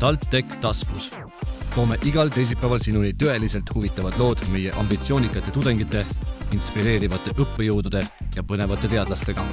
TalTech 0.00 0.56
taskus. 0.60 1.12
toome 1.74 1.96
igal 2.08 2.30
teisipäeval 2.32 2.78
sinuni 2.80 3.10
tõeliselt 3.22 3.68
huvitavad 3.74 4.14
lood 4.18 4.40
meie 4.48 4.70
ambitsioonikate 4.80 5.52
tudengite, 5.52 6.06
inspireerivate 6.56 7.34
õppejõudude 7.36 8.00
ja 8.36 8.42
põnevate 8.42 8.88
teadlastega. 8.88 9.44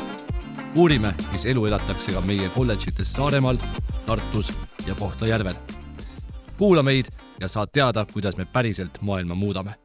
uurime, 0.76 1.14
mis 1.32 1.46
elu 1.46 1.66
elatakse 1.66 2.16
ka 2.16 2.22
meie 2.22 2.50
kolledžites 2.56 3.14
Saaremaal, 3.14 3.58
Tartus 4.06 4.54
ja 4.86 4.96
Kohtla-Järvel. 4.96 5.56
kuula 6.58 6.84
meid 6.84 7.06
ja 7.40 7.48
saad 7.48 7.70
teada, 7.74 8.06
kuidas 8.14 8.38
me 8.38 8.46
päriselt 8.46 9.02
maailma 9.02 9.36
muudame. 9.36 9.76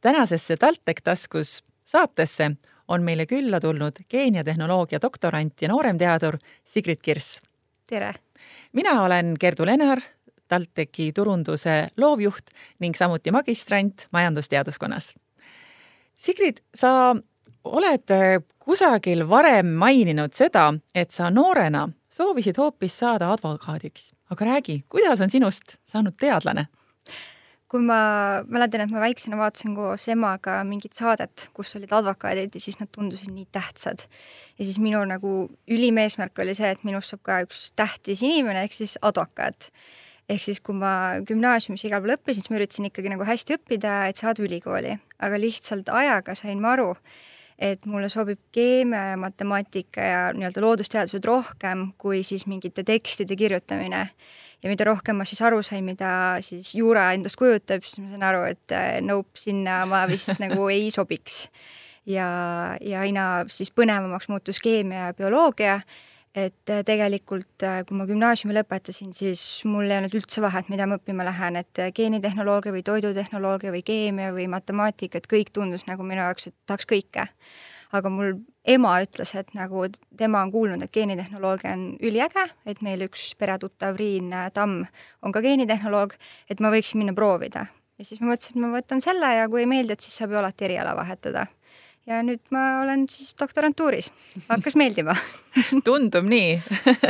tänasesse 0.00 0.56
TalTech 0.56 1.02
taskus 1.04 1.64
saatesse 1.84 2.50
on 2.88 3.02
meile 3.02 3.26
külla 3.26 3.60
tulnud 3.60 3.92
geeniatehnoloogia 4.10 4.98
doktorant 5.02 5.62
ja 5.62 5.68
nooremteadur 5.68 6.38
Sigrid 6.64 6.98
Kirss. 7.02 7.42
tere! 7.86 8.14
Mina 8.72 9.02
olen 9.02 9.34
Gerdu 9.40 9.66
Lenar, 9.66 10.00
TalTechi 10.48 11.12
turunduse 11.12 11.88
loovjuht 11.96 12.50
ning 12.80 12.96
samuti 12.96 13.30
magistrant 13.30 14.08
majandusteaduskonnas. 14.12 15.14
Sigrid, 16.16 16.62
sa 16.74 17.14
oled 17.64 18.14
kusagil 18.58 19.28
varem 19.28 19.74
maininud 19.78 20.32
seda, 20.34 20.72
et 20.94 21.10
sa 21.10 21.30
noorena 21.30 21.88
soovisid 22.10 22.58
hoopis 22.58 22.98
saada 22.98 23.32
advokaadiks, 23.32 24.12
aga 24.30 24.44
räägi, 24.44 24.82
kuidas 24.88 25.20
on 25.20 25.30
sinust 25.30 25.76
saanud 25.84 26.16
teadlane? 26.20 26.66
Kui 27.68 27.84
ma 27.84 27.98
mäletan, 28.48 28.82
et 28.84 28.92
ma 28.92 29.02
väiksena 29.02 29.36
vaatasin 29.36 29.74
koos 29.76 30.06
emaga 30.08 30.56
mingit 30.64 30.96
saadet, 30.96 31.48
kus 31.56 31.74
olid 31.76 31.92
advokaadid 31.92 32.56
ja 32.56 32.62
siis 32.64 32.78
nad 32.80 32.88
tundusid 32.94 33.32
nii 33.34 33.48
tähtsad. 33.52 34.06
ja 34.58 34.64
siis 34.64 34.78
minu 34.80 35.02
nagu 35.04 35.32
ülim 35.68 36.00
eesmärk 36.00 36.40
oli 36.40 36.56
see, 36.56 36.70
et 36.72 36.84
minust 36.88 37.12
saab 37.12 37.22
ka 37.28 37.40
üks 37.44 37.68
tähtis 37.76 38.24
inimene 38.24 38.64
ehk 38.64 38.72
siis 38.72 38.96
advokaat. 39.02 39.70
ehk 40.28 40.42
siis, 40.44 40.60
kui 40.60 40.76
ma 40.76 41.20
gümnaasiumis 41.28 41.84
igal 41.84 42.00
pool 42.04 42.16
õppisin, 42.16 42.40
siis 42.40 42.50
ma 42.52 42.56
üritasin 42.60 42.88
ikkagi 42.88 43.12
nagu 43.12 43.24
hästi 43.28 43.58
õppida, 43.58 43.98
et 44.08 44.16
saada 44.16 44.44
ülikooli, 44.44 44.96
aga 45.20 45.40
lihtsalt 45.40 45.92
ajaga 45.92 46.34
sain 46.36 46.60
ma 46.64 46.72
aru, 46.72 46.94
et 47.58 47.86
mulle 47.90 48.08
sobib 48.08 48.38
keemia 48.54 49.12
ja 49.12 49.16
matemaatika 49.18 50.04
ja 50.04 50.20
nii-öelda 50.34 50.62
loodusteadused 50.62 51.24
rohkem 51.26 51.88
kui 51.98 52.22
siis 52.22 52.46
mingite 52.46 52.84
tekstide 52.86 53.36
kirjutamine 53.36 54.04
ja 54.62 54.70
mida 54.70 54.86
rohkem 54.88 55.18
ma 55.18 55.26
siis 55.28 55.42
aru 55.46 55.60
sain, 55.62 55.84
mida 55.86 56.10
siis 56.44 56.74
juura 56.78 57.08
endast 57.16 57.38
kujutab, 57.38 57.84
siis 57.86 58.02
ma 58.02 58.12
sain 58.12 58.26
aru, 58.30 58.44
et 58.52 58.74
äh, 58.74 58.98
nope, 59.04 59.34
sinna 59.38 59.82
ma 59.90 60.04
vist 60.10 60.34
nagu 60.44 60.68
ei 60.72 60.90
sobiks. 60.94 61.46
ja, 62.08 62.28
ja 62.80 63.02
aina 63.04 63.44
siis 63.52 63.70
põnevamaks 63.74 64.30
muutus 64.32 64.62
keemia 64.64 65.10
ja 65.10 65.16
bioloogia, 65.18 65.80
et 66.38 66.72
äh, 66.72 66.82
tegelikult 66.86 67.64
äh, 67.66 67.80
kui 67.88 67.98
ma 67.98 68.06
gümnaasiumi 68.08 68.56
lõpetasin, 68.56 69.14
siis 69.16 69.42
mul 69.68 69.88
ei 69.88 69.98
olnud 69.98 70.14
üldse 70.18 70.42
vahet, 70.44 70.70
mida 70.72 70.86
ma 70.88 70.98
õppima 71.00 71.26
lähen, 71.26 71.58
et 71.60 71.82
geenitehnoloogia 71.96 72.74
või 72.74 72.84
toidutehnoloogia 72.86 73.74
või 73.74 73.82
keemia 73.86 74.30
või 74.36 74.46
matemaatika, 74.52 75.18
et 75.18 75.28
kõik 75.30 75.52
tundus 75.54 75.88
nagu 75.90 76.06
minu 76.06 76.22
jaoks, 76.24 76.50
et 76.50 76.56
tahaks 76.66 76.88
kõike 76.88 77.28
aga 77.96 78.10
mul 78.12 78.34
ema 78.68 78.98
ütles, 79.04 79.32
et 79.38 79.52
nagu 79.56 79.86
tema 80.18 80.42
on 80.44 80.52
kuulnud, 80.52 80.82
et 80.84 80.92
geenitehnoloogia 80.92 81.72
on 81.76 81.84
üliäge, 82.04 82.44
et 82.68 82.82
meil 82.84 83.06
üks 83.06 83.30
peretuttav 83.40 83.96
Riin 83.96 84.32
Tamm 84.54 84.82
on 85.22 85.34
ka 85.34 85.42
geenitehnoloog, 85.44 86.14
et 86.50 86.60
ma 86.60 86.72
võiksin 86.74 87.02
minna 87.02 87.16
proovida. 87.16 87.66
ja 87.98 88.04
siis 88.04 88.20
ma 88.20 88.32
mõtlesin, 88.32 88.56
et 88.56 88.62
ma 88.62 88.72
võtan 88.76 89.00
selle 89.02 89.32
ja 89.34 89.48
kui 89.48 89.64
ei 89.64 89.70
meeldi, 89.70 89.96
et 89.96 90.04
siis 90.04 90.20
saab 90.20 90.34
ju 90.34 90.38
alati 90.38 90.68
eriala 90.68 90.94
vahetada 90.96 91.46
ja 92.08 92.22
nüüd 92.24 92.40
ma 92.54 92.80
olen 92.82 93.04
siis 93.10 93.36
doktorantuuris, 93.38 94.10
hakkas 94.48 94.76
meeldima. 94.80 95.14
Tundub 95.86 96.28
nii. 96.28 96.56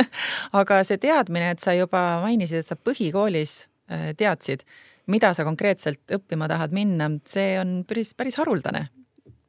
Aga 0.59 0.83
see 0.87 0.99
teadmine, 1.01 1.53
et 1.55 1.63
sa 1.63 1.75
juba 1.77 2.21
mainisid, 2.25 2.63
et 2.63 2.69
sa 2.69 2.77
põhikoolis 2.77 3.55
äh, 3.91 4.11
teadsid, 4.19 4.65
mida 5.09 5.33
sa 5.33 5.45
konkreetselt 5.47 6.15
õppima 6.19 6.49
tahad 6.51 6.75
minna, 6.75 7.09
see 7.29 7.55
on 7.61 7.81
päris, 7.87 8.13
päris 8.17 8.39
haruldane. 8.41 8.89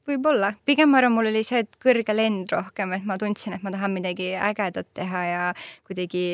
Võib-olla, 0.08 0.54
pigem 0.66 0.91
ma 0.91 0.98
arvan, 0.98 1.14
mul 1.14 1.28
oli 1.30 1.44
see, 1.47 1.60
et 1.62 1.76
kõrge 1.82 2.14
lend 2.16 2.50
rohkem, 2.50 2.97
et 2.97 3.06
ma 3.06 3.19
tundsin, 3.20 3.54
et 3.54 3.64
ma 3.66 3.70
tahan 3.74 3.92
midagi 3.94 4.32
ägedat 4.34 4.88
teha 4.97 5.24
ja 5.28 5.42
kuidagi 5.86 6.24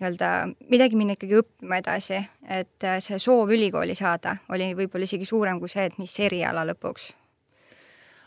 nii-öelda 0.00 0.30
midagi 0.72 0.98
minna 0.98 1.14
ikkagi 1.14 1.36
õppima 1.38 1.78
edasi, 1.82 2.18
et 2.50 2.86
äh, 2.86 2.98
see 3.04 3.20
soov 3.22 3.52
ülikooli 3.54 3.94
saada 3.98 4.38
oli 4.50 4.72
võib-olla 4.74 5.06
isegi 5.06 5.28
suurem 5.28 5.60
kui 5.62 5.70
see, 5.70 5.86
et 5.86 6.00
mis 6.02 6.16
eriala 6.24 6.64
lõpuks. 6.72 7.12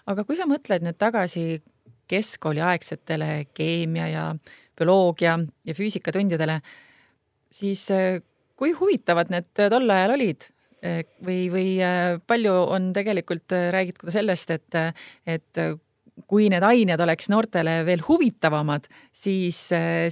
Aga 0.07 0.23
kui 0.28 0.40
sa 0.40 0.47
mõtled 0.50 0.85
nüüd 0.85 0.97
tagasi 1.00 1.62
keskkooliaegsetele 2.07 3.50
keemia 3.53 4.07
ja 4.07 4.28
bioloogia 4.78 5.35
ja 5.68 5.75
füüsikatundidele, 5.75 6.62
siis 7.51 7.90
äh, 7.91 8.22
kui 8.57 8.73
huvitavad 8.78 9.31
need 9.34 9.51
tol 9.56 9.90
ajal 9.94 10.16
olid? 10.18 10.50
Äh, 10.85 11.01
või, 11.25 11.47
või 11.50 11.69
äh, 11.81 12.19
palju 12.29 12.53
on 12.69 12.91
tegelikult 12.94 13.53
äh, 13.56 13.69
räägitud 13.73 14.12
sellest, 14.13 14.51
et, 14.53 14.97
et 15.25 15.62
kui 16.29 16.51
need 16.53 16.66
ained 16.66 17.01
oleks 17.01 17.31
noortele 17.34 17.79
veel 17.88 18.03
huvitavamad, 18.06 18.85
siis, 19.13 19.59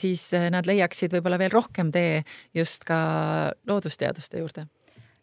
siis 0.01 0.23
nad 0.53 0.67
leiaksid 0.69 1.13
võib-olla 1.17 1.39
veel 1.41 1.53
rohkem 1.53 1.89
tee 1.93 2.21
just 2.53 2.85
ka 2.85 2.97
loodusteaduste 3.69 4.41
juurde 4.41 4.67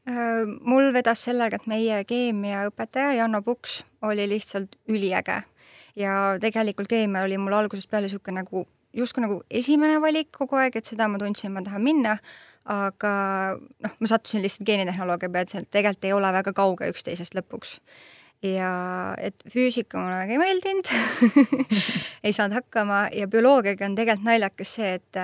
mul 0.06 0.92
vedas 0.94 1.22
sellega, 1.28 1.60
et 1.60 1.66
meie 1.70 2.02
keemiaõpetaja 2.08 3.14
Janno 3.20 3.42
Puks 3.42 3.82
oli 4.02 4.28
lihtsalt 4.28 4.76
üliäge. 4.90 5.42
Ja 5.96 6.38
tegelikult 6.40 6.88
keemia 6.88 7.22
oli 7.22 7.38
mul 7.38 7.54
algusest 7.54 7.90
peale 7.90 8.08
niisugune 8.08 8.42
nagu 8.42 8.64
justkui 8.92 9.22
nagu 9.24 9.42
esimene 9.50 10.00
valik 10.00 10.32
kogu 10.36 10.58
aeg, 10.60 10.76
et 10.76 10.88
seda 10.88 11.08
ma 11.08 11.20
tundsin, 11.20 11.52
ma 11.52 11.62
tahan 11.64 11.84
minna, 11.84 12.16
aga 12.68 13.12
noh, 13.56 13.94
ma 14.00 14.08
sattusin 14.10 14.42
lihtsalt 14.44 14.66
geenitehnoloogia 14.68 15.30
peale, 15.30 15.46
et 15.48 15.54
seal 15.54 15.68
tegelikult 15.70 16.08
ei 16.08 16.16
ole 16.16 16.32
väga 16.34 16.52
kauge 16.56 16.90
üksteisest 16.92 17.36
lõpuks 17.38 17.78
ja 18.42 19.14
et 19.22 19.38
füüsika 19.52 20.00
mulle 20.00 20.16
väga 20.18 20.34
ei 20.34 20.40
meeldinud 20.40 20.88
ei 22.26 22.32
saanud 22.34 22.56
hakkama 22.56 23.04
ja 23.14 23.28
bioloogiaga 23.30 23.86
on 23.86 23.94
tegelikult 23.94 24.26
naljakas 24.26 24.74
see, 24.78 24.88
et, 24.98 25.18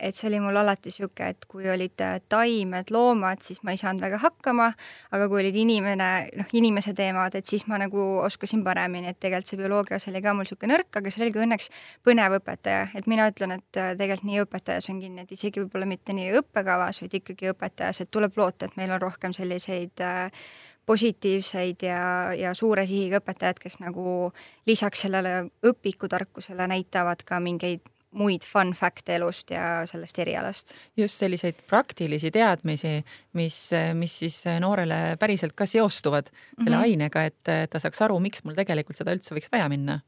et 0.00 0.16
see 0.16 0.28
oli 0.28 0.40
mul 0.44 0.56
alati 0.60 0.92
niisugune, 0.92 1.30
et 1.32 1.46
kui 1.48 1.68
olid 1.72 2.04
taimed, 2.28 2.92
loomad, 2.92 3.40
siis 3.44 3.62
ma 3.64 3.72
ei 3.72 3.80
saanud 3.80 4.04
väga 4.04 4.20
hakkama, 4.20 4.68
aga 5.16 5.30
kui 5.32 5.42
olid 5.42 5.56
inimene, 5.56 6.10
noh, 6.40 6.52
inimese 6.60 6.92
teemad, 6.96 7.36
et 7.38 7.48
siis 7.48 7.64
ma 7.68 7.80
nagu 7.80 8.04
oskasin 8.26 8.64
paremini, 8.66 9.12
et 9.12 9.20
tegelikult 9.20 9.52
see 9.52 9.60
bioloogias 9.60 10.08
oli 10.12 10.24
ka 10.24 10.36
mul 10.36 10.44
niisugune 10.44 10.74
nõrk, 10.74 10.92
aga 11.00 11.12
see 11.12 11.24
oli 11.24 11.34
ka 11.34 11.44
õnneks 11.46 11.72
põnev 12.04 12.38
õpetaja, 12.40 12.88
et 13.00 13.08
mina 13.08 13.28
ütlen, 13.32 13.56
et 13.58 13.68
tegelikult 13.72 14.28
nii 14.28 14.42
õpetajas 14.44 14.90
on 14.92 15.00
kinni, 15.04 15.24
et 15.24 15.36
isegi 15.36 15.64
võib-olla 15.64 15.88
mitte 15.88 16.16
nii 16.16 16.32
õppekavas, 16.42 17.00
vaid 17.04 17.20
ikkagi 17.20 17.52
õpetajas, 17.54 18.04
et 18.04 18.12
tuleb 18.12 18.36
loota, 18.36 18.68
et 18.68 18.76
meil 18.80 18.92
on 18.92 19.00
rohkem 19.08 19.36
selliseid 19.36 20.04
äh, 20.04 20.48
positiivseid 20.88 21.84
ja, 21.84 22.00
ja 22.36 22.54
suure 22.56 22.86
sihiga 22.88 23.20
õpetajad, 23.20 23.60
kes 23.60 23.78
nagu 23.82 24.32
lisaks 24.68 25.04
sellele 25.04 25.44
õpikutarkusele 25.68 26.68
näitavad 26.70 27.24
ka 27.28 27.40
mingeid 27.44 27.84
muid 28.16 28.46
fun 28.48 28.72
fact'e 28.72 29.18
elust 29.18 29.52
ja 29.52 29.82
sellest 29.88 30.18
erialast. 30.22 30.72
just 30.96 31.20
selliseid 31.20 31.60
praktilisi 31.68 32.30
teadmisi, 32.32 32.94
mis, 33.36 33.58
mis 33.94 34.14
siis 34.24 34.38
noorele 34.64 35.18
päriselt 35.20 35.52
ka 35.54 35.66
seostuvad 35.66 36.30
selle 36.30 36.76
mm 36.76 36.82
-hmm. 36.82 36.86
ainega, 36.88 37.24
et 37.24 37.70
ta 37.70 37.78
saaks 37.78 38.02
aru, 38.02 38.18
miks 38.20 38.44
mul 38.44 38.56
tegelikult 38.56 38.96
seda 38.96 39.12
üldse 39.12 39.36
võiks 39.36 39.52
vaja 39.52 39.68
minna. 39.68 40.00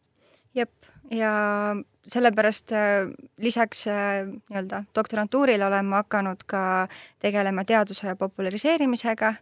jep, 0.55 0.73
ja 1.11 1.77
sellepärast 2.09 2.73
äh, 2.73 3.11
lisaks 3.39 3.87
äh, 3.87 4.27
nii-öelda 4.27 4.85
doktorantuurile 4.95 5.67
olen 5.67 5.85
ma 5.85 6.03
hakanud 6.05 6.45
ka 6.47 6.89
tegelema 7.19 7.65
teaduse 7.65 8.15
populariseerimisega 8.19 9.35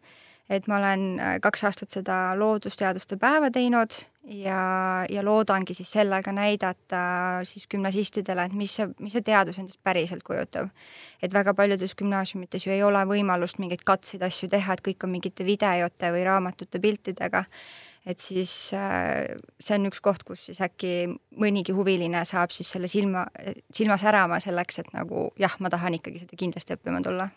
et 0.48 0.68
ma 0.68 0.78
olen 0.78 1.02
äh, 1.20 1.34
kaks 1.44 1.64
aastat 1.68 1.92
seda 1.92 2.18
loodusteaduste 2.38 3.18
päeva 3.20 3.50
teinud 3.52 3.94
ja, 4.24 4.60
ja 5.10 5.24
loodangi 5.24 5.74
siis 5.76 5.90
sellega 5.92 6.32
näidata 6.32 7.00
siis 7.48 7.68
gümnasistidele, 7.70 8.48
et 8.48 8.54
mis 8.56 8.78
see, 8.78 8.88
mis 8.98 9.16
see 9.16 9.24
teadus 9.24 9.58
endast 9.60 9.80
päriselt 9.84 10.24
kujutab. 10.24 10.70
et 11.22 11.34
väga 11.34 11.54
paljudes 11.54 11.96
gümnaasiumites 11.96 12.66
ju 12.66 12.72
ei 12.72 12.82
ole 12.82 13.04
võimalust 13.08 13.58
mingeid 13.58 13.84
katseid 13.84 14.22
asju 14.22 14.48
teha, 14.48 14.72
et 14.72 14.84
kõik 14.88 15.04
on 15.04 15.12
mingite 15.16 15.44
videote 15.44 16.12
või 16.14 16.24
raamatute 16.24 16.80
piltidega 16.80 17.44
et 18.08 18.20
siis 18.24 18.72
äh, 18.72 19.36
see 19.60 19.76
on 19.76 19.90
üks 19.90 20.00
koht, 20.00 20.24
kus 20.24 20.46
siis 20.48 20.62
äkki 20.64 21.10
mõnigi 21.36 21.76
huviline 21.76 22.24
saab 22.28 22.54
siis 22.56 22.70
selle 22.72 22.88
silma, 22.88 23.26
silma 23.74 23.98
särama 24.00 24.40
selleks, 24.40 24.80
et 24.80 24.88
nagu 24.96 25.28
jah, 25.40 25.58
ma 25.60 25.68
tahan 25.72 25.98
ikkagi 26.00 26.24
seda 26.24 26.40
kindlasti 26.40 26.78
õppima 26.78 27.04
tulla 27.04 27.28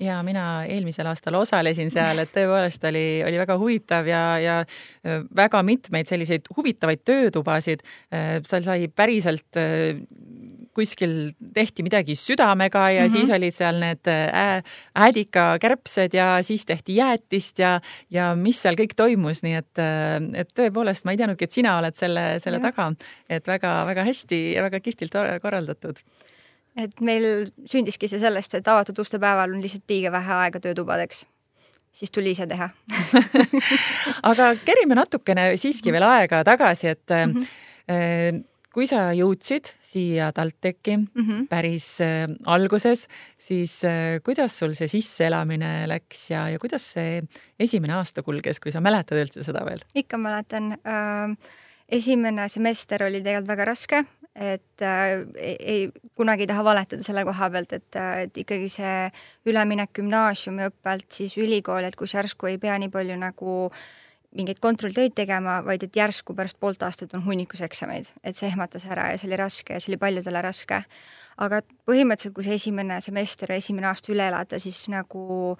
ja 0.00 0.20
mina 0.26 0.64
eelmisel 0.64 1.06
aastal 1.10 1.36
osalesin 1.40 1.90
seal, 1.92 2.22
et 2.22 2.32
tõepoolest 2.34 2.84
oli, 2.88 3.06
oli 3.26 3.40
väga 3.40 3.56
huvitav 3.60 4.08
ja, 4.08 4.24
ja 4.40 4.58
väga 5.36 5.62
mitmeid 5.66 6.08
selliseid 6.08 6.48
huvitavaid 6.56 7.04
töötubasid. 7.04 7.84
seal 8.46 8.64
sai 8.64 8.88
päriselt 8.88 9.60
kuskil 10.74 11.14
tehti 11.54 11.84
midagi 11.84 12.14
südamega 12.16 12.90
ja 12.90 13.02
mm 13.02 13.06
-hmm. 13.06 13.12
siis 13.12 13.30
olid 13.30 13.54
seal 13.54 13.80
need 13.80 14.06
ää, 14.06 14.62
äädikakärbsed 14.94 16.14
ja 16.14 16.42
siis 16.42 16.66
tehti 16.66 16.96
jäätist 16.96 17.58
ja, 17.58 17.80
ja 18.10 18.34
mis 18.36 18.62
seal 18.62 18.78
kõik 18.78 18.94
toimus, 18.96 19.42
nii 19.42 19.54
et, 19.54 19.82
et 20.34 20.52
tõepoolest 20.54 21.04
ma 21.04 21.12
ei 21.12 21.20
teadnudki, 21.20 21.44
et 21.44 21.58
sina 21.58 21.78
oled 21.78 21.94
selle, 21.94 22.38
selle 22.38 22.62
ja. 22.62 22.70
taga, 22.70 22.92
et 23.28 23.46
väga-väga 23.46 24.04
hästi 24.04 24.40
ja 24.54 24.62
väga 24.62 24.80
kihvtilt 24.80 25.14
korraldatud 25.42 26.04
et 26.76 27.00
meil 27.00 27.50
sündiski 27.66 28.08
see 28.08 28.20
sellest, 28.22 28.54
et 28.54 28.68
avatud 28.68 28.98
uste 29.02 29.18
päeval 29.18 29.54
on 29.54 29.62
lihtsalt 29.62 29.90
liiga 29.90 30.12
vähe 30.12 30.36
aega 30.44 30.60
töötubadeks. 30.60 31.24
siis 31.92 32.10
tuli 32.10 32.30
ise 32.30 32.46
teha 32.46 32.68
aga 34.30 34.52
kerime 34.64 34.94
natukene 34.94 35.56
siiski 35.56 35.92
veel 35.92 36.06
aega 36.06 36.44
tagasi, 36.44 36.88
et 36.88 37.10
mm 37.10 37.34
-hmm 37.34 38.46
kui 38.74 38.86
sa 38.86 39.10
jõudsid 39.16 39.72
siia 39.82 40.30
TalTechi 40.34 40.96
mm 40.96 41.24
-hmm. 41.24 41.46
päris 41.50 42.00
äh, 42.00 42.28
alguses, 42.46 43.08
siis 43.38 43.84
äh, 43.84 44.20
kuidas 44.24 44.58
sul 44.58 44.74
see 44.74 44.88
sisseelamine 44.88 45.88
läks 45.88 46.30
ja, 46.30 46.48
ja 46.48 46.58
kuidas 46.58 46.92
see 46.92 47.22
esimene 47.58 47.94
aasta 47.94 48.22
kulges, 48.22 48.60
kui 48.60 48.72
sa 48.72 48.80
mäletad 48.80 49.18
üldse 49.18 49.42
seda 49.42 49.64
veel? 49.66 49.82
ikka 49.94 50.18
mäletan 50.18 50.72
äh,. 50.72 51.36
esimene 51.88 52.48
semester 52.48 53.02
oli 53.02 53.22
tegelikult 53.22 53.48
väga 53.48 53.64
raske, 53.64 54.04
et 54.40 54.82
äh, 54.82 55.26
ei, 55.36 55.88
kunagi 56.16 56.46
ei 56.46 56.48
taha 56.48 56.64
valetada 56.64 57.04
selle 57.04 57.24
koha 57.28 57.50
pealt, 57.52 57.74
et, 57.76 57.96
äh, 58.00 58.22
et 58.26 58.38
ikkagi 58.40 58.70
see 58.72 58.94
üleminek 59.50 59.92
gümnaasiumiõppelt 59.98 61.10
siis 61.12 61.36
ülikooli, 61.40 61.90
et 61.90 61.98
kus 61.98 62.16
järsku 62.16 62.48
ei 62.48 62.56
pea 62.62 62.78
nii 62.80 62.92
palju 62.92 63.18
nagu 63.20 63.56
mingeid 64.36 64.60
kontrolltöid 64.62 65.12
tegema, 65.18 65.58
vaid 65.66 65.82
et 65.84 65.96
järsku 65.96 66.36
pärast 66.38 66.56
poolt 66.62 66.82
aastat 66.86 67.12
on 67.18 67.24
hunnikus 67.24 67.60
eksameid, 67.66 68.12
et 68.22 68.38
see 68.38 68.48
ehmatas 68.48 68.86
ära 68.86 69.08
ja 69.10 69.18
see 69.18 69.28
oli 69.28 69.40
raske 69.40 69.74
ja 69.74 69.82
see 69.82 69.92
oli 69.92 70.00
paljudele 70.00 70.42
raske. 70.46 70.82
aga 71.40 71.62
põhimõtteliselt, 71.88 72.34
kui 72.36 72.44
see 72.46 72.56
esimene 72.60 73.00
semester 73.00 73.52
esimene 73.52 73.88
aasta 73.90 74.12
üle 74.12 74.28
elada, 74.30 74.58
siis 74.60 74.86
nagu 74.92 75.56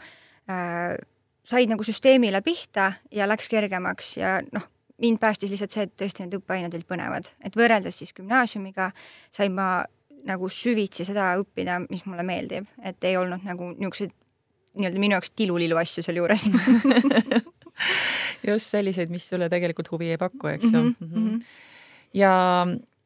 äh, 0.49 0.95
said 1.45 1.73
nagu 1.73 1.85
süsteemile 1.85 2.41
pihta 2.47 2.93
ja 3.11 3.29
läks 3.29 3.49
kergemaks 3.51 4.17
ja 4.21 4.39
noh, 4.53 4.69
mind 5.01 5.21
päästis 5.21 5.51
lihtsalt 5.51 5.75
see, 5.75 5.87
et 5.89 5.95
tõesti 5.97 6.25
need 6.25 6.37
õppeained 6.41 6.75
olid 6.77 6.89
põnevad, 6.89 7.33
et 7.45 7.57
võrreldes 7.57 8.01
siis 8.03 8.13
gümnaasiumiga 8.17 8.91
sain 9.31 9.55
ma 9.57 9.85
nagu 10.29 10.51
süvitsi 10.53 11.07
seda 11.09 11.33
õppida, 11.41 11.79
mis 11.89 12.05
mulle 12.09 12.25
meeldib, 12.27 12.69
et 12.85 13.09
ei 13.09 13.17
olnud 13.17 13.45
nagu 13.47 13.71
niisuguseid 13.73 14.13
nii-öelda 14.79 15.03
minu 15.03 15.17
jaoks 15.17 15.33
tilulilu 15.35 15.79
asju 15.81 16.05
sealjuures 16.07 16.47
just 18.51 18.71
selliseid, 18.71 19.11
mis 19.11 19.27
sulle 19.29 19.49
tegelikult 19.53 19.91
huvi 19.95 20.13
ei 20.15 20.21
paku, 20.21 20.53
eks 20.53 20.69
ju 20.69 20.79
mm. 20.79 20.95
-hmm. 21.01 21.43
ja, 22.15 22.33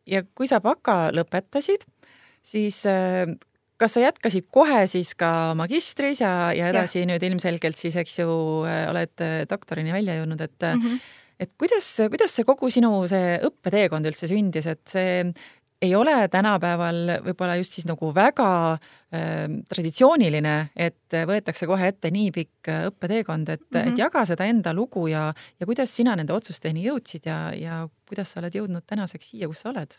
ja 0.07 0.23
kui 0.35 0.51
sa 0.51 0.61
baka 0.61 1.09
lõpetasid, 1.15 1.87
siis 2.43 2.85
äh, 2.91 3.31
kas 3.81 3.97
sa 3.97 4.05
jätkasid 4.05 4.49
kohe 4.51 4.87
siis 4.91 5.15
ka 5.19 5.55
magistris 5.59 6.21
ja, 6.21 6.53
ja 6.57 6.71
edasi 6.73 7.03
ja. 7.03 7.09
nüüd 7.11 7.23
ilmselgelt 7.23 7.81
siis, 7.81 7.97
eks 7.97 8.19
ju, 8.19 8.29
äh, 8.69 8.87
oled 8.91 9.25
äh, 9.25 9.43
doktorini 9.51 9.93
välja 9.93 10.19
jõudnud, 10.21 10.41
et 10.41 10.69
mm 10.75 10.83
-hmm. 10.83 11.01
Et 11.41 11.53
kuidas, 11.59 11.89
kuidas 12.11 12.35
see 12.37 12.47
kogu 12.47 12.71
sinu 12.71 12.93
see 13.11 13.37
õppeteekond 13.49 14.07
üldse 14.11 14.31
sündis, 14.31 14.69
et 14.71 14.83
see 14.91 15.19
ei 15.85 15.93
ole 15.95 16.15
tänapäeval 16.33 17.19
võib-olla 17.27 17.57
just 17.59 17.77
siis 17.77 17.87
nagu 17.89 18.09
väga 18.15 18.49
äh, 18.73 19.51
traditsiooniline, 19.69 20.55
et 20.77 21.17
võetakse 21.29 21.69
kohe 21.69 21.91
ette 21.93 22.11
nii 22.15 22.31
pikk 22.35 22.71
äh, 22.73 22.87
õppeteekond, 22.89 23.51
et 23.51 23.61
mm, 23.61 23.69
-hmm. 23.69 23.83
et 23.83 23.93
mhm. 23.93 24.01
jaga 24.01 24.25
seda 24.25 24.49
enda 24.49 24.75
lugu 24.75 25.07
ja, 25.13 25.27
ja 25.61 25.67
kuidas 25.67 25.97
sina 25.97 26.17
nende 26.17 26.33
otsusteni 26.33 26.87
jõudsid 26.87 27.29
ja, 27.29 27.39
ja 27.53 27.85
kuidas 28.09 28.33
sa 28.33 28.41
oled 28.41 28.55
jõudnud 28.55 28.87
tänaseks 28.87 29.35
siia, 29.35 29.51
kus 29.51 29.65
sa 29.67 29.71
oled 29.75 29.99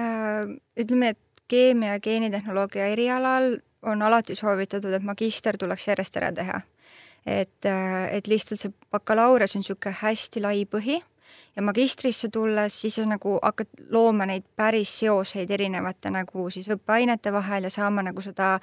äh,? 0.00 0.46
ütleme, 0.76 1.14
et 1.14 1.44
keemia 1.48 1.96
ja 1.96 2.00
geenitehnoloogia 2.00 2.86
erialal 2.92 3.56
on 3.82 4.02
alati 4.02 4.34
soovitatud, 4.36 4.92
et 4.92 5.02
magister 5.02 5.56
tuleks 5.58 5.88
järjest 5.88 6.16
ära 6.20 6.32
teha. 6.36 6.60
Et, 7.26 7.66
et 8.10 8.26
lihtsalt 8.26 8.60
see 8.60 8.72
bakalaureus 8.92 9.56
on 9.56 9.64
niisugune 9.64 9.96
hästi 10.00 10.42
lai 10.44 10.64
põhi 10.64 11.00
ja 11.56 11.62
magistrisse 11.62 12.28
tulles 12.32 12.80
siis 12.82 12.94
sa 12.94 13.04
nagu 13.08 13.36
hakkad 13.42 13.84
looma 13.90 14.26
neid 14.26 14.46
päris 14.56 14.92
seoseid 15.02 15.50
erinevate 15.50 16.10
nagu 16.14 16.46
siis 16.50 16.70
õppeainete 16.72 17.32
vahel 17.32 17.68
ja 17.68 17.70
saama 17.70 18.04
nagu 18.06 18.22
seda 18.24 18.54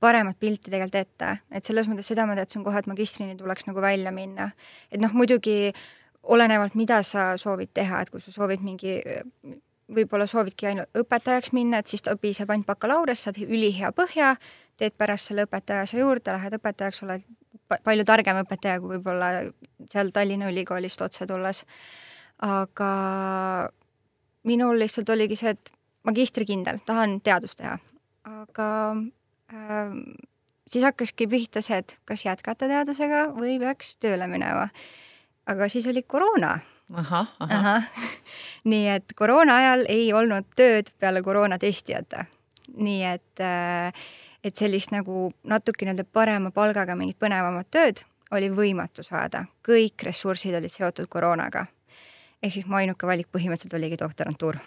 paremat 0.00 0.38
pilti 0.40 0.70
tegelikult 0.70 1.00
ette. 1.00 1.36
et 1.50 1.64
selles 1.64 1.88
mõttes 1.90 2.08
seda 2.08 2.26
ma 2.26 2.36
teadsin 2.38 2.64
kohe, 2.64 2.78
et 2.78 2.86
magistrini 2.86 3.36
tuleks 3.36 3.66
nagu 3.66 3.80
välja 3.80 4.12
minna. 4.12 4.50
et 4.90 5.00
noh, 5.00 5.12
muidugi 5.12 5.72
olenevalt, 6.22 6.74
mida 6.74 7.02
sa 7.02 7.36
soovid 7.36 7.70
teha, 7.74 8.00
et 8.00 8.10
kui 8.10 8.20
sa 8.20 8.32
soovid 8.32 8.62
mingi 8.66 8.98
võib-olla 9.94 10.26
soovidki 10.26 10.66
ainult 10.66 10.98
õpetajaks 10.98 11.52
minna, 11.54 11.78
et 11.78 11.86
siis 11.86 12.02
piisab 12.20 12.50
ainult 12.50 12.66
bakalaureus, 12.66 13.22
saad 13.22 13.38
ülihea 13.38 13.92
põhja, 13.94 14.34
teed 14.76 14.96
pärast 14.98 15.30
selle 15.30 15.46
õpetaja 15.46 15.86
asja 15.86 16.00
juurde, 16.00 16.34
lähed 16.34 16.58
õpetajaks, 16.58 17.02
oled 17.06 17.26
palju 17.68 18.04
targem 18.06 18.42
õpetaja 18.42 18.80
kui 18.80 18.96
võib-olla 18.96 19.30
seal 19.92 20.12
Tallinna 20.14 20.50
Ülikoolist 20.52 21.02
otse 21.02 21.26
tulles 21.26 21.64
aga 22.42 22.90
minul 24.46 24.78
lihtsalt 24.80 25.10
oligi 25.10 25.38
see, 25.38 25.54
et 25.56 25.72
magistrikindel, 26.06 26.80
tahan 26.86 27.18
teadust 27.24 27.58
teha, 27.60 27.76
aga 28.28 28.68
äh, 29.52 29.96
siis 30.68 30.86
hakkaski 30.86 31.28
pihta 31.30 31.62
see, 31.64 31.80
et 31.82 31.96
kas 32.08 32.26
jätkata 32.26 32.68
teadusega 32.70 33.26
või 33.36 33.58
peaks 33.62 33.96
tööle 34.02 34.28
minema. 34.30 34.68
aga 35.46 35.68
siis 35.68 35.86
oli 35.86 36.02
koroona. 36.02 36.58
ahah, 36.92 37.32
ahah. 37.40 37.90
nii 38.70 38.86
et 38.98 39.16
koroona 39.16 39.56
ajal 39.62 39.86
ei 39.88 40.12
olnud 40.12 40.46
tööd 40.56 40.92
peale 40.98 41.22
koroonatestijate. 41.22 42.26
nii 42.76 43.02
et, 43.04 43.40
äh, 43.40 44.06
et 44.46 44.56
sellist 44.56 44.92
nagu 44.94 45.30
natuke 45.44 45.86
nii-öelda 45.86 46.06
parema 46.12 46.52
palgaga 46.54 46.96
mingit 46.98 47.18
põnevamat 47.22 47.70
tööd 47.74 48.04
oli 48.34 48.50
võimatu 48.50 49.04
saada, 49.06 49.44
kõik 49.66 50.06
ressursid 50.06 50.54
olid 50.58 50.72
seotud 50.72 51.10
koroonaga 51.10 51.66
ehk 52.42 52.52
siis 52.54 52.66
mu 52.68 52.78
ainuke 52.78 53.08
valik 53.08 53.28
põhimõtteliselt 53.32 53.76
oligi 53.78 53.98
doktorantuur 54.00 54.58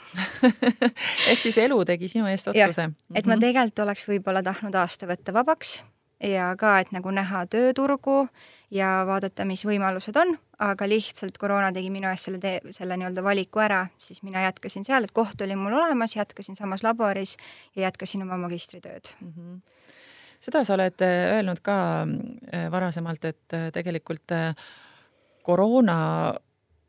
ehk 1.31 1.39
siis 1.41 1.59
elu 1.61 1.77
tegi 1.87 2.09
sinu 2.11 2.27
eest 2.31 2.51
otsuse? 2.51 2.89
et 3.13 3.25
ma 3.25 3.35
mhm. 3.35 3.45
tegelikult 3.45 3.85
oleks 3.85 4.07
võib-olla 4.09 4.43
tahtnud 4.45 4.75
aasta 4.75 5.09
võtta 5.09 5.35
vabaks 5.35 5.79
ja 6.23 6.55
ka, 6.59 6.79
et 6.79 6.91
nagu 6.91 7.11
näha 7.11 7.45
tööturgu 7.47 8.27
ja 8.71 9.03
vaadata, 9.07 9.45
mis 9.45 9.63
võimalused 9.65 10.17
on, 10.19 10.35
aga 10.59 10.87
lihtsalt 10.89 11.37
koroona 11.39 11.71
tegi 11.75 11.89
minu 11.93 12.09
eest 12.11 12.27
selle 12.27 12.59
selle 12.75 12.97
nii-öelda 12.99 13.23
valiku 13.23 13.63
ära, 13.63 13.85
siis 13.97 14.23
mina 14.23 14.43
jätkasin 14.43 14.85
seal, 14.87 15.07
et 15.07 15.15
koht 15.15 15.41
oli 15.41 15.55
mul 15.55 15.77
olemas, 15.79 16.15
jätkasin 16.15 16.59
samas 16.59 16.83
laboris 16.83 17.37
ja 17.75 17.87
jätkasin 17.87 18.23
oma 18.27 18.37
magistritööd 18.37 19.15
mm. 19.19 19.33
-hmm 19.35 19.59
seda 20.39 20.63
sa 20.63 20.73
oled 20.73 21.01
äh, 21.03 21.35
öelnud 21.35 21.59
ka 21.59 22.07
äh, 22.07 22.71
varasemalt, 22.71 23.25
et 23.25 23.53
äh, 23.53 23.71
tegelikult 23.75 24.31
koroona 25.43 26.33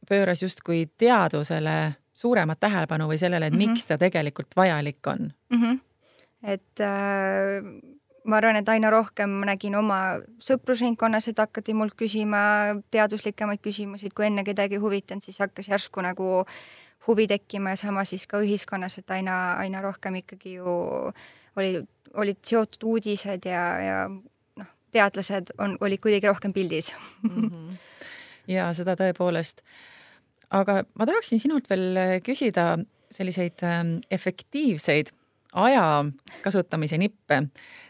pööras 0.09 0.43
justkui 0.43 0.85
teadusele 0.99 1.95
suuremat 2.15 2.61
tähelepanu 2.61 3.09
või 3.11 3.19
sellele, 3.19 3.47
et 3.47 3.53
mm 3.53 3.61
-hmm. 3.61 3.71
miks 3.71 3.87
ta 3.87 3.99
tegelikult 3.99 4.57
vajalik 4.57 5.07
on 5.07 5.33
mm. 5.51 5.63
-hmm. 5.63 5.81
et 6.43 6.81
äh, 6.81 7.65
ma 8.25 8.37
arvan, 8.37 8.59
et 8.61 8.69
aina 8.69 8.91
rohkem 8.93 9.33
ma 9.41 9.49
nägin 9.53 9.77
oma 9.79 10.01
sõprusringkonnas, 10.43 11.31
et 11.31 11.41
hakati 11.41 11.75
mult 11.77 11.97
küsima 11.99 12.41
teaduslikemaid 12.93 13.63
küsimusi, 13.65 14.11
kui 14.15 14.29
enne 14.29 14.45
kedagi 14.45 14.81
huvitanud, 14.83 15.25
siis 15.25 15.41
hakkas 15.41 15.71
järsku 15.73 16.05
nagu 16.05 16.43
huvi 17.07 17.27
tekkima 17.31 17.75
ja 17.75 17.81
sama 17.81 18.05
siis 18.05 18.27
ka 18.31 18.43
ühiskonnas, 18.45 18.99
et 19.01 19.11
aina, 19.11 19.57
aina 19.63 19.81
rohkem 19.85 20.21
ikkagi 20.21 20.59
ju 20.59 20.75
oli, 21.57 21.73
olid 22.15 22.43
seotud 22.45 22.85
uudised 22.93 23.49
ja, 23.49 23.63
ja 23.81 23.97
noh, 24.11 24.75
teadlased 24.93 25.55
on, 25.59 25.79
olid 25.81 26.03
kuidagi 26.03 26.29
rohkem 26.29 26.53
pildis 26.53 26.93
mm. 27.23 27.31
-hmm. 27.31 27.81
ja 28.53 28.73
seda 28.77 28.97
tõepoolest 29.01 29.65
aga 30.51 30.83
ma 30.99 31.07
tahaksin 31.09 31.41
sinult 31.43 31.71
veel 31.71 32.21
küsida 32.27 32.75
selliseid 33.11 33.63
ähm, 33.67 33.97
efektiivseid 34.11 35.11
aja 35.59 35.85
kasutamise 36.45 36.99
nippe, 37.01 37.43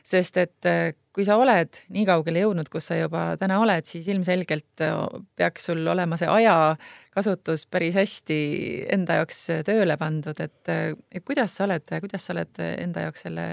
sest 0.07 0.39
et 0.41 0.69
äh, 0.69 0.93
kui 1.15 1.27
sa 1.27 1.37
oled 1.41 1.83
nii 1.93 2.07
kaugele 2.09 2.45
jõudnud, 2.45 2.71
kus 2.73 2.89
sa 2.91 2.97
juba 3.01 3.25
täna 3.41 3.59
oled, 3.61 3.89
siis 3.89 4.09
ilmselgelt 4.13 4.85
äh, 4.87 4.97
peaks 5.37 5.69
sul 5.71 5.83
olema 5.93 6.19
see 6.21 6.31
ajakasutus 6.31 7.67
päris 7.71 7.99
hästi 8.01 8.41
enda 8.97 9.21
jaoks 9.21 9.47
tööle 9.69 9.99
pandud, 10.01 10.41
et, 10.41 10.73
et 11.13 11.25
kuidas 11.27 11.57
sa 11.57 11.67
oled, 11.69 11.87
kuidas 12.01 12.27
sa 12.27 12.35
oled 12.37 12.65
enda 12.71 13.09
jaoks 13.09 13.29
selle 13.29 13.47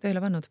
tööle 0.00 0.24
pannud? 0.24 0.50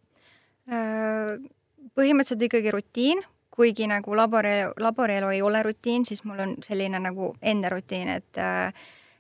põhimõtteliselt 0.63 2.45
ikkagi 2.48 2.72
rutiin 2.72 3.19
kuigi 3.53 3.88
nagu 3.89 4.15
labori, 4.15 4.53
laborielu 4.79 5.29
ei 5.36 5.41
ole 5.45 5.63
rutiin, 5.63 6.05
siis 6.05 6.24
mul 6.24 6.39
on 6.39 6.53
selline 6.65 7.00
nagu 7.03 7.33
enda 7.41 7.69
rutiin, 7.74 8.10
et 8.10 8.39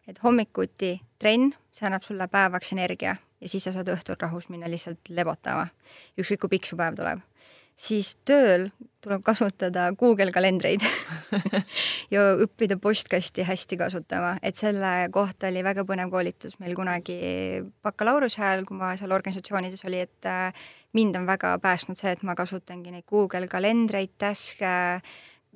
et 0.07 0.17
hommikuti 0.23 0.97
trenn, 1.23 1.53
see 1.71 1.87
annab 1.87 2.03
sulle 2.03 2.27
päevaks 2.31 2.75
energia 2.75 3.15
ja 3.43 3.51
siis 3.51 3.67
sa 3.67 3.73
saad 3.75 3.91
õhtul 3.91 4.19
rahus 4.19 4.49
minna 4.51 4.69
lihtsalt 4.71 5.11
lebotama, 5.11 5.67
ükskõik 6.19 6.45
kui 6.45 6.57
pikk 6.57 6.69
su 6.69 6.79
päev 6.79 6.97
tuleb. 6.99 7.23
Siis 7.73 8.13
tööl 8.21 8.67
tuleb 9.01 9.23
kasutada 9.25 9.87
Google 9.97 10.29
kalendreid 10.31 10.83
ja 12.13 12.27
õppida 12.45 12.77
postkasti 12.79 13.43
hästi 13.47 13.79
kasutama, 13.81 14.35
et 14.45 14.59
selle 14.59 14.91
kohta 15.11 15.49
oli 15.49 15.63
väga 15.65 15.83
põnev 15.89 16.13
koolitus 16.13 16.59
meil 16.61 16.77
kunagi 16.77 17.17
bakalaureuse 17.83 18.43
ajal, 18.43 18.63
kui 18.69 18.77
ma 18.77 18.93
seal 18.99 19.15
organisatsioonides 19.17 19.83
oli, 19.89 20.03
et 20.05 20.29
äh, 20.29 20.67
mind 20.93 21.17
on 21.19 21.25
väga 21.27 21.55
päästnud 21.63 21.99
see, 21.99 22.13
et 22.13 22.23
ma 22.23 22.37
kasutangi 22.37 22.93
neid 22.93 23.07
Google 23.09 23.49
kalendreid, 23.51 24.13
task'e, 24.21 25.01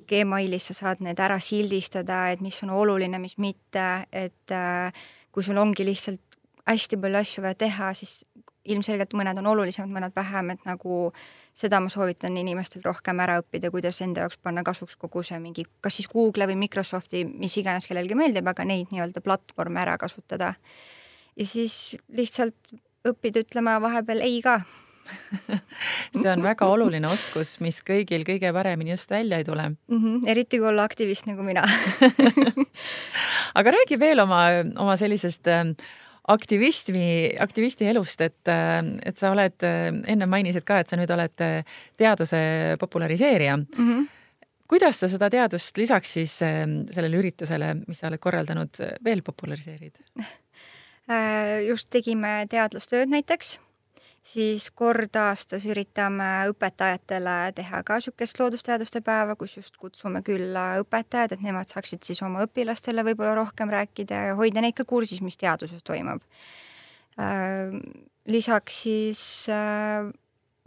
Gmailis 0.08 0.70
sa 0.70 0.74
saad 0.76 1.00
need 1.04 1.18
ära 1.20 1.36
sildistada, 1.42 2.28
et 2.32 2.42
mis 2.42 2.56
on 2.64 2.70
oluline, 2.74 3.18
mis 3.22 3.34
mitte, 3.42 3.86
et 4.12 4.54
äh, 4.54 5.06
kui 5.38 5.46
sul 5.46 5.60
ongi 5.62 5.84
lihtsalt 5.86 6.38
hästi 6.66 6.96
palju 6.98 7.18
asju 7.20 7.42
vaja 7.44 7.54
teha, 7.54 7.92
siis 7.94 8.24
ilmselgelt 8.68 9.12
mõned 9.14 9.38
on 9.38 9.46
olulisemad, 9.52 9.92
mõned 9.94 10.16
vähem, 10.16 10.50
et 10.50 10.64
nagu 10.66 11.12
seda 11.56 11.78
ma 11.78 11.92
soovitan 11.92 12.34
inimestel 12.40 12.82
rohkem 12.82 13.22
ära 13.22 13.36
õppida, 13.38 13.70
kuidas 13.70 14.00
enda 14.02 14.24
jaoks 14.24 14.40
panna 14.42 14.64
kasuks 14.66 14.98
kogu 14.98 15.22
see 15.22 15.38
mingi, 15.38 15.62
kas 15.84 16.00
siis 16.00 16.10
Google 16.10 16.48
või 16.50 16.58
Microsofti, 16.64 17.22
mis 17.30 17.54
iganes 17.62 17.86
kellelegi 17.86 18.18
meeldib, 18.18 18.50
aga 18.50 18.66
neid 18.66 18.90
nii-öelda 18.90 19.22
platvorme 19.22 19.80
ära 19.84 19.94
kasutada. 20.02 20.54
ja 21.38 21.46
siis 21.46 21.96
lihtsalt 22.10 22.74
õppida 23.06 23.46
ütlema 23.46 23.78
vahepeal 23.80 24.26
ei 24.26 24.42
ka 24.42 24.58
see 26.18 26.30
on 26.30 26.42
väga 26.42 26.66
oluline 26.66 27.08
oskus, 27.08 27.56
mis 27.64 27.80
kõigil 27.86 28.24
kõige 28.28 28.52
paremini 28.52 28.94
just 28.94 29.10
välja 29.10 29.38
ei 29.38 29.44
tule 29.44 29.68
mm. 29.68 29.98
-hmm, 29.98 30.28
eriti 30.28 30.58
kui 30.58 30.68
olla 30.68 30.84
aktivist 30.88 31.26
nagu 31.26 31.42
mina 31.42 31.64
aga 33.58 33.72
räägi 33.74 33.98
veel 34.00 34.20
oma, 34.22 34.42
oma 34.78 34.96
sellisest 35.00 35.48
äh, 35.50 35.64
aktivismi, 36.28 37.34
aktivisti 37.40 37.88
elust, 37.88 38.20
et, 38.20 38.50
äh, 38.52 38.80
et 39.08 39.20
sa 39.20 39.32
oled, 39.32 39.56
äh, 39.66 39.88
enne 40.12 40.28
mainisid 40.30 40.66
ka, 40.68 40.82
et 40.82 40.90
sa 40.90 40.98
nüüd 41.00 41.12
oled 41.14 41.44
teaduse 41.98 42.40
populariseerija 42.80 43.56
mm. 43.56 43.68
-hmm. 43.78 44.08
kuidas 44.68 45.00
sa 45.00 45.08
seda 45.08 45.30
teadust 45.30 45.76
lisaks 45.76 46.12
siis 46.12 46.36
sellele 46.38 47.16
üritusele, 47.16 47.74
mis 47.86 47.98
sa 47.98 48.08
oled 48.08 48.20
korraldanud, 48.20 48.84
veel 49.04 49.22
populariseerid? 49.22 49.96
just 51.64 51.88
tegime 51.90 52.44
teadlustööd 52.50 53.08
näiteks 53.08 53.58
siis 54.28 54.68
kord 54.76 55.16
aastas 55.16 55.64
üritame 55.68 56.26
õpetajatele 56.50 57.36
teha 57.56 57.82
ka 57.86 57.98
niisugust 57.98 58.40
loodusteaduste 58.42 59.00
päeva, 59.04 59.36
kus 59.40 59.56
just 59.58 59.76
kutsume 59.80 60.22
külla 60.26 60.66
õpetajad, 60.82 61.36
et 61.36 61.44
nemad 61.44 61.70
saaksid 61.72 62.04
siis 62.04 62.20
oma 62.26 62.44
õpilastele 62.46 63.04
võib-olla 63.08 63.36
rohkem 63.38 63.72
rääkida 63.72 64.22
ja 64.30 64.38
hoida 64.38 64.64
neid 64.64 64.76
ka 64.78 64.86
kursis, 64.88 65.22
mis 65.24 65.40
teaduses 65.40 65.84
toimub. 65.86 66.22
Äh, 67.18 67.72
lisaks 68.28 68.82
siis 68.84 69.22
äh, 69.52 70.10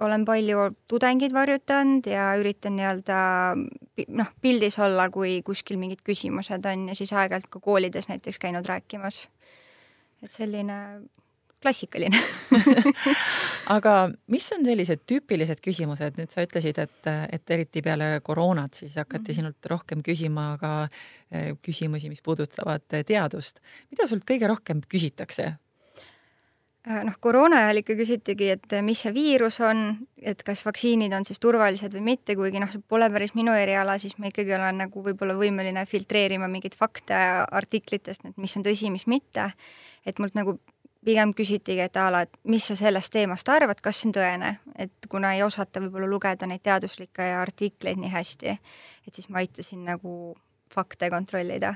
olen 0.02 0.26
palju 0.26 0.72
tudengeid 0.90 1.34
varjutanud 1.34 2.10
ja 2.10 2.32
üritan 2.42 2.76
nii-öelda 2.80 3.22
noh, 4.18 4.34
pildis 4.42 4.80
olla, 4.82 5.10
kui 5.14 5.40
kuskil 5.46 5.78
mingid 5.82 6.02
küsimused 6.08 6.66
on 6.66 6.90
ja 6.90 6.98
siis 6.98 7.14
aeg-ajalt 7.14 7.50
ka 7.54 7.62
koolides 7.62 8.10
näiteks 8.10 8.42
käinud 8.42 8.66
rääkimas. 8.66 9.28
et 10.22 10.32
selline 10.32 10.78
klassikaline 11.62 12.20
aga 13.76 13.96
mis 14.34 14.48
on 14.56 14.66
sellised 14.68 15.06
tüüpilised 15.10 15.64
küsimused, 15.64 16.20
nüüd 16.20 16.34
sa 16.34 16.46
ütlesid, 16.46 16.82
et, 16.82 17.12
et 17.32 17.56
eriti 17.56 17.84
peale 17.86 18.14
koroonat 18.26 18.82
siis 18.84 18.98
hakati 19.00 19.32
mhm. 19.32 19.40
sinult 19.40 19.72
rohkem 19.72 20.04
küsima 20.06 20.54
ka 20.62 20.76
eh, 20.86 21.52
küsimusi, 21.62 22.12
mis 22.12 22.24
puudutavad 22.26 22.86
teadust. 22.90 23.62
mida 23.92 24.10
sult 24.10 24.28
kõige 24.28 24.50
rohkem 24.52 24.84
küsitakse? 24.90 25.54
Äh, 26.90 27.04
noh, 27.06 27.14
koroona 27.22 27.60
ajal 27.62 27.84
ikka 27.84 27.94
küsitigi, 28.00 28.48
et 28.56 28.74
mis 28.82 29.04
see 29.04 29.12
viirus 29.14 29.60
on, 29.62 29.84
et 30.18 30.40
kas 30.42 30.64
vaktsiinid 30.66 31.14
on 31.14 31.28
siis 31.28 31.38
turvalised 31.38 31.94
või 31.94 32.02
mitte, 32.08 32.34
kuigi 32.40 32.58
noh, 32.58 32.72
see 32.74 32.82
pole 32.82 33.06
päris 33.14 33.36
minu 33.38 33.54
eriala, 33.54 34.00
siis 34.02 34.16
ma 34.18 34.32
ikkagi 34.32 34.56
olen 34.58 34.82
nagu 34.82 35.04
võib-olla 35.06 35.36
võimeline 35.38 35.84
filtreerima 35.86 36.50
mingeid 36.50 36.74
fakte 36.80 37.20
artiklitest, 37.46 38.26
et 38.26 38.42
mis 38.42 38.58
on 38.58 38.66
tõsi, 38.66 38.90
mis 38.90 39.06
mitte. 39.06 39.52
et 40.10 40.18
mult 40.18 40.34
nagu 40.34 40.58
pigem 41.06 41.34
küsitigi, 41.34 41.82
et 41.82 41.98
a 41.98 42.08
la, 42.14 42.24
et 42.26 42.34
mis 42.50 42.66
sa 42.66 42.78
sellest 42.78 43.14
teemast 43.14 43.50
arvad, 43.50 43.82
kas 43.82 44.02
see 44.02 44.10
on 44.10 44.16
tõene, 44.18 44.56
et 44.80 45.10
kuna 45.10 45.34
ei 45.36 45.44
osata 45.46 45.82
võib-olla 45.84 46.10
lugeda 46.10 46.50
neid 46.50 46.64
teaduslikke 46.66 47.32
artikleid 47.42 48.00
nii 48.02 48.12
hästi, 48.14 48.58
et 49.08 49.14
siis 49.18 49.30
ma 49.30 49.42
aitasin 49.42 49.86
nagu 49.90 50.36
fakte 50.74 51.10
kontrollida. 51.10 51.76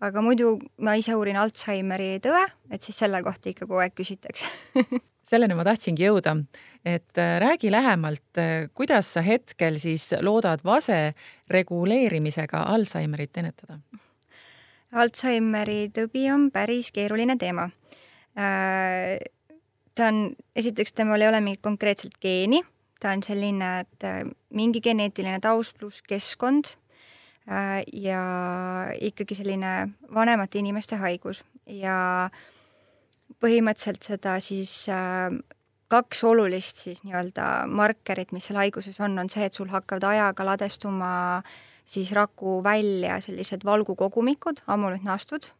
aga 0.00 0.20
muidu 0.22 0.58
ma 0.78 0.94
ise 0.94 1.14
uurin 1.14 1.38
Alžeimeri 1.40 2.18
tõe, 2.20 2.42
et 2.70 2.82
siis 2.82 2.98
selle 2.98 3.22
kohta 3.22 3.48
ikka 3.48 3.66
kogu 3.66 3.80
aeg 3.80 3.94
küsitakse 3.96 4.50
selleni 5.30 5.56
ma 5.58 5.64
tahtsingi 5.66 6.04
jõuda, 6.06 6.36
et 6.84 7.18
äh, 7.18 7.36
räägi 7.42 7.70
lähemalt, 7.72 8.38
äh, 8.38 8.68
kuidas 8.74 9.14
sa 9.14 9.22
hetkel 9.26 9.78
siis 9.82 10.12
loodad 10.22 10.62
vase 10.64 11.14
reguleerimisega 11.50 12.66
Alžeimerit 12.74 13.42
ennetada? 13.42 13.80
Alžeimeri 14.92 15.88
tõbi 15.94 16.28
on 16.32 16.50
päris 16.54 16.92
keeruline 16.94 17.34
teema 17.40 17.70
ta 19.96 20.08
on, 20.10 20.18
esiteks 20.56 20.92
temal 20.96 21.22
ei 21.22 21.30
ole 21.30 21.40
mingit 21.44 21.62
konkreetset 21.64 22.18
geeni, 22.22 22.62
ta 23.00 23.14
on 23.16 23.22
selline, 23.24 23.70
et 23.84 24.08
äh, 24.08 24.24
mingi 24.56 24.82
geneetiline 24.84 25.40
taust 25.44 25.76
pluss 25.80 26.04
keskkond 26.06 26.74
äh, 27.48 27.80
ja 27.92 28.22
ikkagi 29.00 29.38
selline 29.38 29.72
vanemate 30.14 30.60
inimeste 30.60 31.00
haigus. 31.00 31.44
Ja 31.66 32.28
põhimõtteliselt 33.42 34.06
seda 34.06 34.36
siis 34.40 34.86
kaks 35.90 36.22
olulist 36.24 36.78
siis 36.84 37.02
nii-öelda 37.04 37.66
markerit, 37.66 38.30
mis 38.32 38.46
seal 38.48 38.60
haiguses 38.60 39.00
on, 39.02 39.18
on 39.18 39.28
see, 39.30 39.44
et 39.46 39.56
sul 39.56 39.68
hakkavad 39.72 40.06
ajaga 40.08 40.46
ladestuma 40.46 41.10
siis 41.86 42.12
raku 42.14 42.60
välja 42.64 43.18
sellised 43.22 43.66
valgukogumikud, 43.66 44.62
amulütnaastud, 44.70 45.50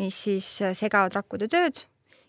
mis 0.00 0.24
siis 0.24 0.48
segavad 0.80 1.14
rakkude 1.20 1.48
tööd 1.52 1.84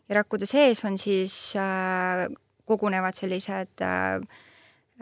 ja 0.10 0.16
rakkude 0.20 0.46
sees 0.50 0.84
on 0.86 0.98
siis 0.98 1.56
äh, 1.60 2.28
kogunevad 2.66 3.16
sellised 3.16 3.82
äh, 3.82 4.16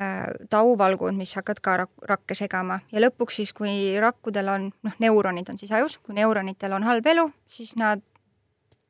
äh, 0.02 0.28
tauvalgud, 0.50 1.16
mis 1.18 1.36
hakkavad 1.36 1.62
ka 1.62 1.78
rak-, 1.84 2.06
rakke 2.10 2.38
segama 2.38 2.80
ja 2.92 3.02
lõpuks 3.02 3.42
siis, 3.42 3.54
kui 3.54 3.98
rakkudel 4.02 4.50
on, 4.54 4.70
noh, 4.84 4.96
neuronid 5.00 5.50
on 5.50 5.60
siis 5.62 5.72
ajus, 5.72 5.98
kui 6.04 6.16
neuronitel 6.18 6.74
on 6.78 6.88
halb 6.88 7.08
elu, 7.08 7.28
siis 7.48 7.76
nad 7.76 8.04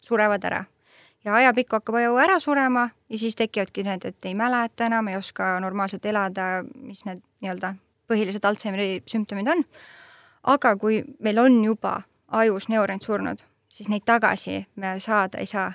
surevad 0.01 0.44
ära. 0.44 0.63
ja 1.25 1.36
ajapikku 1.36 1.77
hakkab 1.77 1.96
aju 1.96 2.18
ära 2.18 2.39
surema 2.39 2.89
ja 3.10 3.18
siis 3.18 3.36
tekivadki 3.36 3.84
need, 3.84 4.06
et 4.06 4.25
ei 4.25 4.36
mäleta 4.36 4.86
enam, 4.86 5.08
ei 5.08 5.18
oska 5.18 5.60
normaalselt 5.60 6.06
elada, 6.06 6.63
mis 6.75 7.06
need 7.06 7.22
nii-öelda 7.41 7.75
põhilised 8.10 8.46
Alžeimeri 8.46 9.03
sümptomid 9.08 9.48
on. 9.48 9.63
aga 10.44 10.75
kui 10.77 11.03
meil 11.20 11.39
on 11.39 11.63
juba 11.65 12.01
ajus 12.27 12.68
neuronid 12.70 13.03
surnud, 13.06 13.44
siis 13.70 13.89
neid 13.89 14.03
tagasi 14.06 14.65
me 14.75 15.00
saada 15.00 15.38
ei 15.38 15.46
saa 15.46 15.72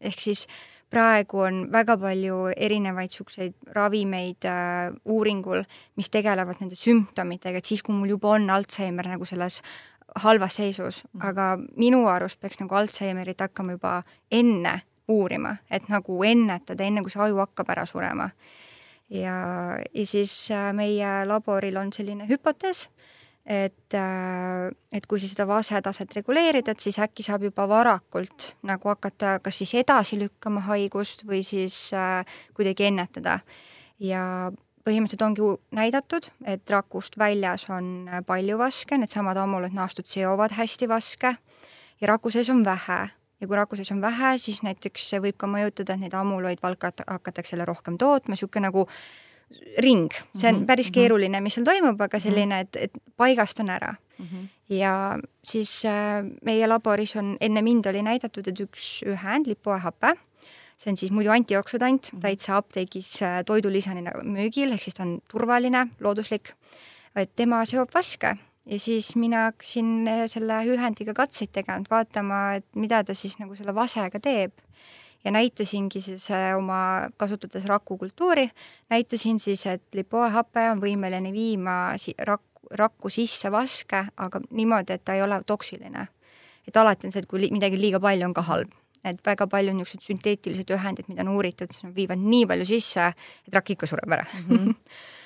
ehk 0.00 0.20
siis 0.20 0.46
praegu 0.90 1.42
on 1.44 1.60
väga 1.72 1.98
palju 2.00 2.38
erinevaid 2.56 3.12
niisuguseid 3.12 3.54
ravimeid 3.76 4.46
äh, 4.48 4.88
uuringul, 5.04 5.64
mis 5.96 6.10
tegelevad 6.10 6.62
nende 6.62 6.78
sümptomitega, 6.78 7.60
et 7.60 7.68
siis, 7.68 7.82
kui 7.84 7.96
mul 7.96 8.16
juba 8.16 8.36
on 8.36 8.48
Alžeimer 8.50 9.10
nagu 9.12 9.28
selles 9.28 9.60
halvas 10.24 10.56
seisus 10.56 11.04
mm, 11.04 11.20
-hmm. 11.20 11.28
aga 11.28 11.58
minu 11.76 12.06
arust 12.08 12.40
peaks 12.40 12.60
nagu 12.60 12.74
Alžeimerit 12.74 13.40
hakkama 13.40 13.72
juba 13.72 14.02
enne 14.30 14.80
uurima, 15.08 15.56
et 15.70 15.88
nagu 15.88 16.24
ennetada, 16.24 16.84
enne 16.84 17.02
kui 17.02 17.10
see 17.10 17.22
aju 17.22 17.36
hakkab 17.36 17.70
ära 17.70 17.86
surema. 17.86 18.30
ja, 19.10 19.78
ja 19.94 20.06
siis 20.06 20.50
äh, 20.50 20.72
meie 20.72 21.24
laboril 21.26 21.76
on 21.76 21.92
selline 21.92 22.28
hüpotees 22.28 22.88
et, 23.48 23.94
äh, 23.96 24.68
et 24.92 25.06
kui 25.08 25.20
seda 25.22 25.46
vasetaset 25.48 26.12
reguleerid, 26.20 26.68
et 26.68 26.80
siis 26.84 26.98
äkki 27.00 27.24
saab 27.24 27.46
juba 27.48 27.64
varakult 27.68 28.52
nagu 28.68 28.92
hakata 28.92 29.38
kas 29.42 29.62
siis 29.62 29.72
edasi 29.80 30.18
lükkama 30.20 30.66
haigust 30.68 31.24
või 31.28 31.40
siis 31.46 31.88
äh, 31.96 32.24
kuidagi 32.56 32.90
ennetada. 32.90 33.40
ja 33.98 34.52
põhimõtteliselt 34.86 35.24
ongi 35.26 35.48
näidatud, 35.74 36.28
et 36.46 36.70
rakust 36.70 37.18
väljas 37.18 37.66
on 37.68 38.08
palju 38.26 38.58
vaske, 38.60 38.96
needsamad 38.96 39.36
ammulütnaastud 39.36 40.06
seovad 40.06 40.54
hästi 40.56 40.88
vaske 40.88 41.34
ja 42.00 42.08
raku 42.08 42.30
sees 42.30 42.48
on 42.52 42.62
vähe 42.64 43.00
ja 43.40 43.46
kui 43.46 43.56
raku 43.56 43.76
sees 43.76 43.90
on 43.92 44.00
vähe, 44.02 44.36
siis 44.38 44.62
näiteks 44.66 45.08
see 45.10 45.22
võib 45.22 45.36
ka 45.38 45.50
mõjutada, 45.50 45.94
et 45.94 46.04
neid 46.04 46.14
ammuloidvalka 46.14 46.92
hakatakse 47.06 47.56
jälle 47.56 47.68
rohkem 47.68 47.98
tootma, 47.98 48.34
niisugune 48.34 48.68
nagu 48.68 48.86
ring, 49.78 50.12
see 50.34 50.48
on 50.48 50.60
mhm, 50.60 50.66
päris 50.68 50.90
mhm. 50.90 50.94
keeruline, 50.98 51.40
mis 51.44 51.56
seal 51.58 51.66
toimub, 51.66 52.00
aga 52.04 52.20
selline, 52.22 52.62
et, 52.66 52.78
et 52.88 53.02
paigast 53.16 53.60
on 53.60 53.70
ära 53.72 53.94
mm. 53.94 54.26
-hmm. 54.26 54.48
ja 54.76 55.18
siis 55.42 55.84
äh, 55.84 56.24
meie 56.44 56.66
laboris 56.66 57.16
on, 57.16 57.36
enne 57.40 57.62
mind 57.62 57.86
oli 57.86 58.02
näidatud, 58.02 58.48
et 58.48 58.60
üks 58.60 59.02
ühend, 59.06 59.46
lipoehape, 59.46 60.14
see 60.76 60.90
on 60.92 60.96
siis 60.96 61.12
muidu 61.12 61.30
antijooksudant 61.30 62.12
mm, 62.12 62.16
-hmm. 62.16 62.22
täitsa 62.22 62.56
apteegis 62.56 63.22
äh, 63.22 63.44
toidulisana 63.44 64.12
müügil, 64.22 64.72
ehk 64.72 64.82
siis 64.82 64.94
ta 64.94 65.02
on 65.02 65.20
turvaline, 65.30 65.88
looduslik, 66.00 66.52
et 67.16 67.30
tema 67.36 67.64
seob 67.64 67.88
vaske 67.94 68.36
ja 68.66 68.78
siis 68.78 69.16
mina 69.16 69.44
hakkasin 69.48 70.08
äh, 70.08 70.26
selle 70.26 70.60
ühendiga 70.64 71.14
katseid 71.14 71.52
tegema, 71.52 71.84
vaatama, 71.90 72.54
et 72.54 72.66
mida 72.74 73.04
ta 73.04 73.14
siis 73.14 73.38
nagu 73.38 73.54
selle 73.54 73.74
vasega 73.74 74.20
teeb 74.20 74.52
ja 75.24 75.30
näitasingi 75.30 76.00
siis 76.00 76.30
äh, 76.30 76.56
oma, 76.56 77.08
kasutades 77.16 77.64
rakukultuuri, 77.66 78.50
näitasin 78.90 79.38
siis, 79.38 79.66
et 79.66 79.82
lipoehape 79.94 80.70
on 80.70 80.82
võimeline 80.82 81.32
viima 81.32 81.78
si 81.96 82.14
rakku, 82.18 82.68
rakku 82.78 83.08
sisse 83.12 83.50
vaske, 83.52 84.04
aga 84.16 84.40
niimoodi, 84.50 84.98
et 84.98 85.04
ta 85.04 85.16
ei 85.16 85.22
ole 85.22 85.42
toksiline. 85.46 86.08
et 86.68 86.76
alati 86.76 87.06
on 87.06 87.12
see, 87.12 87.22
et 87.24 87.28
kui 87.28 87.48
midagi 87.50 87.80
liiga 87.80 88.00
palju 88.00 88.26
on 88.26 88.34
ka 88.36 88.42
halb, 88.44 88.72
et 89.04 89.20
väga 89.24 89.46
palju 89.48 89.72
on 89.72 89.78
niisugused 89.80 90.04
sünteetilised 90.04 90.70
ühendid, 90.76 91.06
mida 91.08 91.24
on 91.24 91.30
uuritud, 91.32 91.72
viivad 91.96 92.20
nii 92.20 92.46
palju 92.46 92.66
sisse, 92.68 93.06
et 93.48 93.54
rakk 93.54 93.72
ikka 93.72 93.88
sureb 93.88 94.12
ära 94.12 94.26
mm. 94.26 94.50
-hmm. 94.56 94.74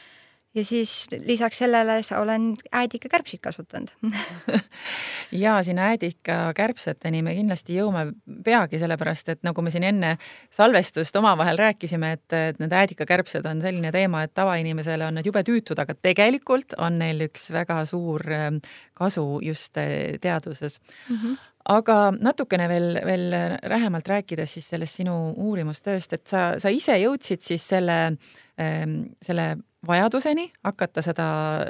ja 0.55 0.65
siis 0.65 1.07
lisaks 1.25 1.59
sellele 1.59 2.01
olen 2.21 2.55
äädikakärbsid 2.73 3.41
kasutanud 3.41 3.89
ja 5.45 5.63
sinna 5.63 5.83
äädikakärbseteni 5.83 7.23
me 7.23 7.35
kindlasti 7.35 7.77
jõuame 7.79 8.13
peagi, 8.45 8.79
sellepärast 8.79 9.33
et 9.33 9.43
nagu 9.47 9.63
me 9.63 9.73
siin 9.73 9.87
enne 9.89 10.17
salvestust 10.51 11.17
omavahel 11.17 11.59
rääkisime, 11.59 12.13
et, 12.19 12.27
et 12.33 12.61
need 12.61 12.73
äädikakärbsed 12.73 13.49
on 13.49 13.63
selline 13.65 13.93
teema, 13.93 14.23
et 14.23 14.35
tavainimesele 14.35 15.07
on 15.07 15.17
need 15.19 15.31
jube 15.31 15.45
tüütud, 15.47 15.81
aga 15.81 15.97
tegelikult 15.97 16.77
on 16.79 17.01
neil 17.01 17.25
üks 17.29 17.49
väga 17.55 17.83
suur 17.89 18.27
ähm, 18.33 18.61
kasu 18.95 19.41
just 19.43 19.77
äh, 19.81 20.21
teaduses 20.21 20.81
mm. 21.09 21.17
-hmm 21.17 21.41
aga 21.69 22.13
natukene 22.19 22.69
veel, 22.69 22.97
veel 23.07 23.35
lähemalt 23.71 24.09
rääkides 24.09 24.55
siis 24.55 24.69
sellest 24.73 24.99
sinu 24.99 25.15
uurimustööst, 25.37 26.13
et 26.13 26.27
sa, 26.27 26.41
sa 26.59 26.73
ise 26.75 26.97
jõudsid 26.99 27.45
siis 27.47 27.69
selle, 27.69 27.99
ähm, 28.61 28.97
selle 29.23 29.57
vajaduseni 29.87 30.53
hakata 30.65 31.03
seda, 31.03 31.29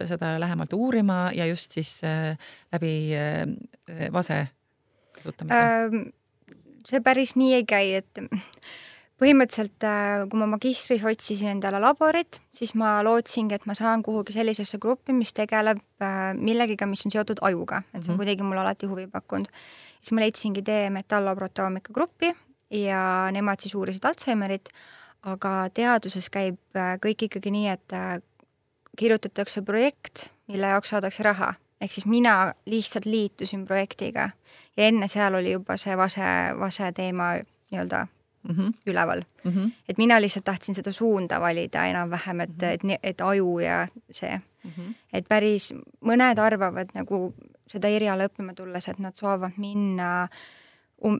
seda 0.08 0.34
lähemalt 0.40 0.72
uurima 0.76 1.30
ja 1.34 1.46
just 1.46 1.72
siis 1.72 2.00
äh, 2.04 2.38
läbi 2.72 3.12
äh, 3.16 3.46
vase 4.12 4.46
kasutamise 5.16 5.58
ähm,? 5.58 6.10
see 6.88 7.00
päris 7.00 7.36
nii 7.38 7.54
ei 7.54 7.64
käi, 7.64 7.92
et 8.00 8.20
põhimõtteliselt 9.22 9.86
äh, 9.86 10.24
kui 10.28 10.40
ma 10.40 10.48
magistris 10.50 11.04
otsisin 11.06 11.52
endale 11.52 11.78
laborit, 11.80 12.40
siis 12.52 12.74
ma 12.74 12.96
lootsingi, 13.06 13.54
et 13.54 13.68
ma 13.70 13.76
saan 13.78 14.02
kuhugi 14.02 14.34
sellisesse 14.34 14.80
gruppi, 14.82 15.14
mis 15.14 15.30
tegeleb 15.36 15.80
millegiga, 16.34 16.88
mis 16.90 17.06
on 17.06 17.14
seotud 17.14 17.44
ajuga, 17.46 17.84
et 17.92 18.00
see 18.00 18.00
on 18.00 18.02
mm 18.02 18.08
-hmm. 18.10 18.16
kuidagi 18.24 18.42
mulle 18.42 18.60
alati 18.60 18.86
huvi 18.86 19.06
pakkunud. 19.06 19.46
siis 20.00 20.12
ma 20.12 20.20
leidsingi 20.20 20.62
tee 20.62 20.90
metalloproteoomika 20.90 21.92
gruppi 21.92 22.34
ja 22.70 23.30
nemad 23.32 23.60
siis 23.60 23.74
uurisid 23.74 24.04
Alžeimerit 24.04 24.68
aga 25.22 25.68
teaduses 25.74 26.28
käib 26.30 26.58
äh, 26.76 26.96
kõik 27.02 27.28
ikkagi 27.28 27.52
nii, 27.54 27.68
et 27.68 27.96
äh, 27.96 28.16
kirjutatakse 28.98 29.62
projekt, 29.62 30.30
mille 30.50 30.72
jaoks 30.74 30.92
saadakse 30.92 31.22
raha, 31.22 31.54
ehk 31.80 31.92
siis 31.92 32.06
mina 32.06 32.54
lihtsalt 32.66 33.06
liitusin 33.06 33.66
projektiga 33.66 34.30
ja 34.76 34.88
enne 34.88 35.08
seal 35.08 35.34
oli 35.34 35.54
juba 35.54 35.76
see 35.80 35.96
vase, 35.98 36.26
vase 36.58 36.92
teema 36.92 37.34
nii-öelda 37.38 38.06
mm 38.42 38.54
-hmm. 38.56 38.72
üleval 38.86 39.22
mm. 39.44 39.50
-hmm. 39.52 39.70
et 39.88 39.98
mina 39.98 40.20
lihtsalt 40.20 40.44
tahtsin 40.44 40.74
seda 40.74 40.92
suunda 40.92 41.40
valida 41.40 41.86
enam-vähem, 41.86 42.40
et 42.40 42.50
mm, 42.50 42.88
-hmm. 42.88 42.92
et, 42.92 43.00
et 43.02 43.20
aju 43.20 43.58
ja 43.58 43.88
see 44.10 44.40
mm. 44.64 44.70
-hmm. 44.70 44.94
et 45.12 45.28
päris, 45.28 45.74
mõned 46.04 46.38
arvavad 46.38 46.88
nagu 46.94 47.34
seda 47.66 47.88
eriala 47.88 48.26
õppima 48.26 48.54
tulles, 48.54 48.88
et 48.88 48.98
nad 48.98 49.14
soovivad 49.14 49.52
minna 49.56 50.28
um, 51.04 51.18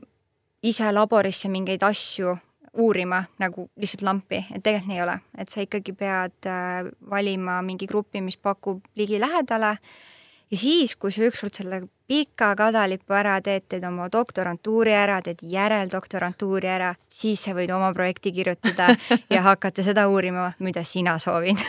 ise 0.63 0.91
laborisse 0.91 1.49
mingeid 1.49 1.83
asju 1.83 2.37
uurima 2.73 3.23
nagu 3.41 3.67
lihtsalt 3.79 4.05
lampi, 4.07 4.43
et 4.49 4.63
tegelikult 4.63 4.89
nii 4.89 4.97
ei 4.97 5.05
ole, 5.05 5.19
et 5.37 5.53
sa 5.53 5.61
ikkagi 5.63 5.93
pead 5.97 6.49
äh, 6.49 6.89
valima 7.09 7.61
mingi 7.65 7.87
grupi, 7.89 8.21
mis 8.21 8.37
pakub 8.37 8.81
ligilähedale 8.99 9.77
ja 10.53 10.57
siis, 10.57 10.95
kui 10.95 11.11
sa 11.11 11.25
ükskord 11.25 11.55
selle 11.57 11.83
pika 12.07 12.51
kadalipu 12.57 13.15
ära 13.17 13.39
teed, 13.41 13.65
teed 13.71 13.85
oma 13.87 14.09
doktorantuuri 14.11 14.93
ära, 14.93 15.19
teed 15.25 15.41
järeldoktorantuuri 15.49 16.69
ära, 16.69 16.91
siis 17.09 17.41
sa 17.45 17.55
võid 17.57 17.71
oma 17.73 17.89
projekti 17.95 18.33
kirjutada 18.35 18.91
ja 19.33 19.41
hakata 19.47 19.85
seda 19.85 20.05
uurima, 20.11 20.51
mida 20.59 20.83
sina 20.85 21.15
soovid. 21.21 21.63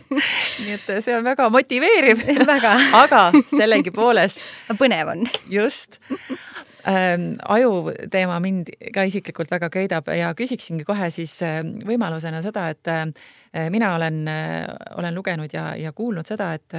Nii 0.62 0.76
et 0.78 0.88
see 1.04 1.16
on 1.16 1.26
väga 1.26 1.48
motiveeriv. 1.52 2.24
Väga. 2.46 2.76
Aga 3.02 3.24
sellegipoolest 3.52 4.44
põnev 4.80 5.12
on. 5.16 5.28
just 5.50 6.00
ähm, 6.88 7.32
aju 7.48 7.92
teema 8.10 8.40
mind 8.40 8.72
ka 8.94 9.04
isiklikult 9.08 9.50
väga 9.50 9.70
köidab 9.72 10.10
ja 10.16 10.32
küsiksingi 10.38 10.86
kohe 10.88 11.10
siis 11.14 11.38
äh, 11.46 11.62
võimalusena 11.62 12.42
seda, 12.44 12.68
et 12.72 12.92
äh, 12.92 13.06
mina 13.70 13.94
olen 13.96 14.22
äh,, 14.28 14.66
olen 14.98 15.14
lugenud 15.14 15.52
ja, 15.54 15.72
ja 15.76 15.92
kuulnud 15.92 16.28
seda, 16.28 16.52
et 16.58 16.76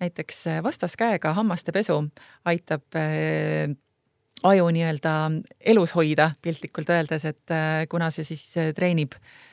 näiteks 0.00 0.46
vastaskäega 0.62 1.32
hammaste 1.36 1.72
pesu 1.72 2.02
aitab 2.48 2.98
äh, 2.98 3.70
aju 4.42 4.70
nii-öelda 4.72 5.14
elus 5.72 5.94
hoida, 5.96 6.30
piltlikult 6.42 6.90
öeldes, 6.90 7.26
et 7.28 7.54
äh, 7.54 7.84
kuna 7.90 8.10
see 8.14 8.24
siis 8.24 8.44
äh, 8.56 8.72
treenib 8.76 9.16
äh, 9.16 9.49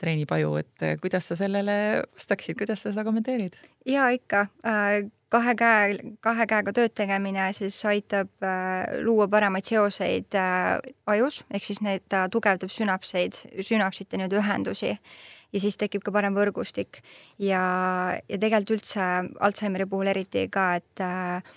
treenib 0.00 0.32
aju, 0.32 0.56
et 0.62 0.86
äh, 0.86 0.94
kuidas 1.00 1.28
sa 1.28 1.36
sellele 1.36 1.74
vastaksid, 2.16 2.56
kuidas 2.58 2.84
sa 2.84 2.92
seda 2.92 3.04
kommenteerid? 3.04 3.58
ja 3.86 4.08
ikka 4.14 4.46
äh, 4.64 5.10
kahe 5.32 5.54
käe, 5.56 5.96
kahe 6.24 6.46
käega 6.48 6.74
tööd 6.76 6.94
tegemine 6.96 7.48
siis 7.56 7.78
aitab 7.88 8.44
äh, 8.44 8.98
luua 9.04 9.28
paremaid 9.32 9.66
seoseid 9.68 10.36
äh, 10.38 10.76
ajus, 11.14 11.42
ehk 11.52 11.68
siis 11.68 11.82
need, 11.84 12.04
ta 12.12 12.26
tugevdab 12.32 12.72
sünapseid, 12.72 13.38
sünapsite 13.64 14.20
nii-öelda 14.20 14.40
ühendusi 14.42 14.92
ja 14.92 15.60
siis 15.62 15.78
tekib 15.80 16.04
ka 16.04 16.14
parem 16.14 16.36
võrgustik. 16.36 17.02
ja, 17.38 17.64
ja 18.28 18.38
tegelikult 18.38 18.78
üldse 18.78 19.08
Alžeimeri 19.40 19.88
puhul 19.88 20.12
eriti 20.12 20.46
ka, 20.52 20.72
et 20.80 21.04
äh, 21.04 21.52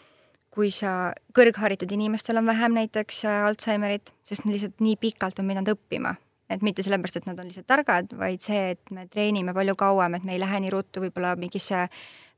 kui 0.55 0.71
sa, 0.71 1.11
kõrgharitud 1.35 1.91
inimestel 1.91 2.39
on 2.39 2.47
vähem 2.47 2.75
näiteks 2.79 3.25
äh, 3.27 3.41
Alžeimerit, 3.49 4.15
sest 4.23 4.47
lihtsalt 4.47 4.79
nii 4.83 4.99
pikalt 5.01 5.43
on 5.43 5.51
pidanud 5.51 5.75
õppima 5.75 6.15
et 6.49 6.61
mitte 6.61 6.83
sellepärast, 6.85 7.17
et 7.21 7.27
nad 7.29 7.39
on 7.39 7.49
lihtsalt 7.49 7.67
targad, 7.67 8.13
vaid 8.19 8.43
see, 8.45 8.75
et 8.75 8.93
me 8.93 9.07
treenime 9.11 9.53
palju 9.53 9.75
kauem, 9.79 10.15
et 10.17 10.23
me 10.23 10.35
ei 10.35 10.41
lähe 10.41 10.61
nii 10.61 10.73
ruttu 10.73 11.03
võib-olla 11.03 11.35
mingisse 11.39 11.87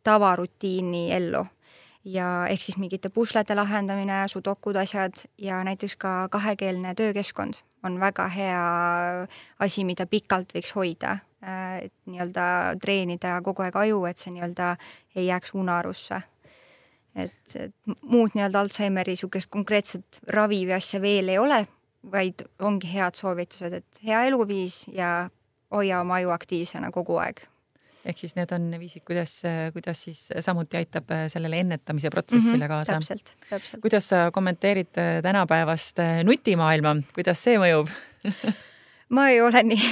tavarutiini 0.08 1.10
ellu 1.12 1.44
ja 2.08 2.28
ehk 2.48 2.62
siis 2.64 2.78
mingite 2.80 3.10
puslete 3.12 3.56
lahendamine, 3.56 4.24
sudokud, 4.32 4.78
asjad 4.80 5.26
ja 5.38 5.60
näiteks 5.68 5.98
ka 6.00 6.14
kahekeelne 6.32 6.96
töökeskkond 6.96 7.60
on 7.84 8.00
väga 8.00 8.28
hea 8.28 8.64
asi, 9.60 9.84
mida 9.88 10.08
pikalt 10.10 10.54
võiks 10.56 10.74
hoida, 10.76 11.18
et 11.82 11.94
nii-öelda 12.10 12.48
treenida 12.82 13.38
kogu 13.46 13.66
aeg 13.66 13.78
aju, 13.84 14.02
et 14.10 14.22
see 14.22 14.34
nii-öelda 14.36 14.74
ei 15.16 15.28
jääks 15.30 15.54
unarusse. 15.58 16.22
et, 17.18 17.56
et 17.56 17.74
muud 18.02 18.36
nii-öelda 18.36 18.60
Alžeimeri 18.60 19.16
niisugust 19.16 19.50
konkreetset 19.50 20.20
ravi 20.30 20.66
või 20.68 20.76
asja 20.78 21.02
veel 21.02 21.30
ei 21.34 21.40
ole, 21.42 21.64
vaid 22.12 22.46
ongi 22.64 22.90
head 22.94 23.18
soovitused, 23.18 23.74
et 23.74 24.02
hea 24.06 24.24
eluviis 24.30 24.86
ja 24.94 25.30
hoia 25.74 26.02
oma 26.02 26.20
aju 26.22 26.34
aktiivsena 26.36 26.92
kogu 26.96 27.20
aeg. 27.22 27.44
Ehk 28.08 28.22
siis 28.22 28.38
need 28.38 28.52
on 28.56 28.70
viisid, 28.80 29.04
kuidas, 29.04 29.42
kuidas 29.76 30.04
siis 30.06 30.22
samuti 30.40 30.78
aitab 30.80 31.12
sellele 31.28 31.60
ennetamise 31.60 32.10
protsessile 32.10 32.56
mm 32.56 32.64
-hmm, 32.64 32.68
kaasa. 32.68 32.94
täpselt, 32.94 33.36
täpselt. 33.50 33.82
kuidas 33.82 34.10
sa 34.10 34.30
kommenteerid 34.32 34.96
tänapäevast 35.24 35.98
nutimaailma, 36.24 36.96
kuidas 37.14 37.44
see 37.44 37.58
mõjub? 37.60 37.92
Ma 39.16 39.30
ei 39.30 39.42
ole 39.42 39.64
nii, 39.64 39.92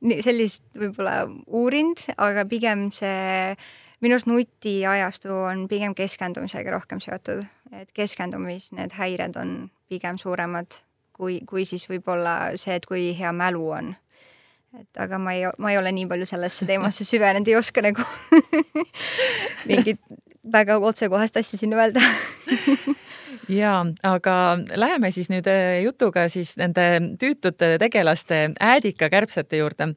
nii 0.00 0.22
sellist 0.22 0.64
võib-olla 0.78 1.28
uurinud, 1.46 2.02
aga 2.16 2.44
pigem 2.46 2.90
see 2.94 3.54
minu 4.04 4.14
arust 4.14 4.28
nutiajastu 4.28 5.32
on 5.32 5.68
pigem 5.68 5.94
keskendumisega 5.94 6.70
rohkem 6.70 7.00
seotud, 7.00 7.44
et 7.72 7.92
keskendumis 7.96 8.72
need 8.72 8.92
häired 8.98 9.36
on 9.40 9.70
pigem 9.88 10.18
suuremad 10.18 10.66
kui, 11.14 11.40
kui 11.46 11.64
siis 11.68 11.86
võib-olla 11.90 12.54
see, 12.60 12.76
et 12.76 12.86
kui 12.86 13.12
hea 13.16 13.32
mälu 13.32 13.68
on. 13.78 13.94
Et 14.74 15.00
aga 15.00 15.20
ma 15.22 15.36
ei, 15.36 15.46
ma 15.62 15.70
ei 15.70 15.78
ole 15.78 15.92
nii 15.94 16.08
palju 16.10 16.26
sellesse 16.26 16.66
teemasse 16.66 17.06
süvenenud, 17.06 17.48
ei 17.48 17.56
oska 17.58 17.82
nagu 17.84 18.02
mingit 19.70 20.02
väga 20.52 20.80
otsekohast 20.82 21.38
asja 21.40 21.60
siin 21.60 21.76
öelda. 21.78 22.02
Ja, 23.48 23.82
aga 24.08 24.56
läheme 24.80 25.10
siis 25.12 25.28
nüüd 25.28 25.44
eh, 25.52 25.82
jutuga 25.84 26.22
siis 26.32 26.54
nende 26.56 26.84
tüütute 27.20 27.74
tegelaste 27.82 28.38
äädikakärbsete 28.56 29.60
juurde 29.60 29.90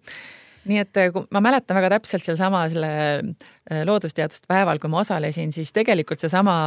nii 0.69 0.80
et 0.82 0.99
eh, 1.01 1.17
ma 1.34 1.41
mäletan 1.43 1.77
väga 1.77 1.89
täpselt 1.95 2.25
sealsama 2.25 2.63
selle 2.71 2.89
eh, 3.17 3.84
loodusteaduste 3.88 4.49
päeval, 4.49 4.80
kui 4.82 4.91
ma 4.91 5.01
osalesin, 5.03 5.53
siis 5.56 5.71
tegelikult 5.75 6.21
seesama 6.23 6.58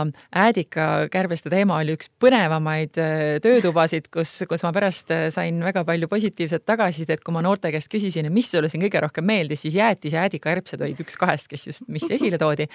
äädikakärbeste 0.42 1.52
teema 1.52 1.80
oli 1.82 1.96
üks 1.98 2.10
põnevamaid 2.22 3.00
eh, 3.00 3.24
töötubasid, 3.44 4.10
kus, 4.14 4.40
kus 4.50 4.64
ma 4.66 4.72
pärast 4.76 5.12
sain 5.34 5.60
väga 5.64 5.84
palju 5.88 6.08
positiivset 6.10 6.66
tagasisidet, 6.68 7.24
kui 7.24 7.36
ma 7.36 7.44
noorte 7.44 7.72
käest 7.74 7.92
küsisin, 7.92 8.30
mis 8.34 8.50
sulle 8.50 8.70
siin 8.72 8.84
kõige 8.86 9.04
rohkem 9.06 9.26
meeldis, 9.26 9.64
siis 9.66 9.78
jäätis 9.78 10.16
ja 10.16 10.26
äädikakärbsed 10.26 10.82
olid 10.86 11.04
üks 11.04 11.20
kahest, 11.20 11.50
kes 11.50 11.68
just, 11.70 11.88
mis 11.88 12.08
esile 12.10 12.40
toodi 12.40 12.68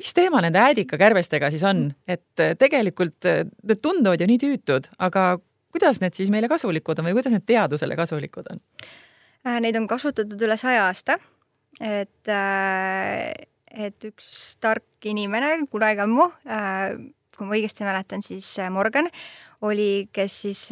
mis 0.00 0.14
teema 0.16 0.40
nende 0.40 0.58
äädikakärbestega 0.62 1.50
siis 1.52 1.64
on, 1.68 1.90
et 2.08 2.42
tegelikult 2.58 3.26
need 3.26 3.80
tunduvad 3.84 4.22
ju 4.22 4.28
nii 4.30 4.40
tüütud, 4.40 4.86
aga 5.02 5.34
kuidas 5.74 6.00
need 6.00 6.16
siis 6.16 6.30
meile 6.32 6.48
kasulikud 6.50 6.98
on 6.98 7.10
või 7.10 7.18
kuidas 7.18 7.34
need 7.34 7.46
teadusele 7.48 7.98
kasulikud 7.98 8.52
on? 8.54 8.62
Äh, 9.46 9.60
neid 9.64 9.76
on 9.78 9.86
kasutatud 9.88 10.42
üle 10.44 10.56
saja 10.60 10.86
aasta. 10.88 11.18
et, 11.80 12.28
äh, 12.28 13.32
et 13.70 14.04
üks 14.04 14.56
tark 14.60 15.06
inimene 15.06 15.66
kunagi 15.70 16.02
ammu, 16.02 16.26
äh, 16.44 16.98
kui 17.36 17.46
ma 17.46 17.54
õigesti 17.56 17.86
mäletan, 17.86 18.22
siis 18.22 18.58
Morgan 18.70 19.08
oli, 19.62 20.08
kes 20.12 20.42
siis 20.42 20.68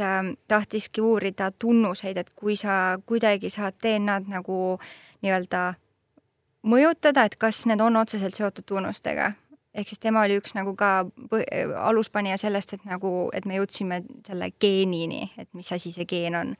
tahtiski 0.48 1.00
uurida 1.00 1.50
tunnuseid, 1.50 2.16
et 2.16 2.30
kui 2.34 2.56
sa 2.56 2.98
kuidagi 3.06 3.48
saad 3.48 3.78
DNA-d 3.80 4.28
nagu 4.28 4.78
nii-öelda 5.22 5.62
mõjutada, 6.64 7.24
et 7.24 7.36
kas 7.36 7.64
need 7.66 7.80
on 7.80 7.96
otseselt 7.96 8.34
seotud 8.34 8.66
tunnustega 8.66 9.32
ehk 9.78 9.90
siis 9.90 10.02
tema 10.02 10.24
oli 10.26 10.38
üks 10.40 10.54
nagu 10.56 10.74
ka 10.78 10.90
aluspanija 11.86 12.36
sellest, 12.40 12.74
et 12.76 12.86
nagu, 12.88 13.28
et 13.36 13.46
me 13.48 13.58
jõudsime 13.58 14.02
selle 14.26 14.50
geenini, 14.60 15.28
et 15.38 15.48
mis 15.56 15.70
asi 15.74 15.92
see 15.94 16.06
geen 16.08 16.36
on. 16.38 16.54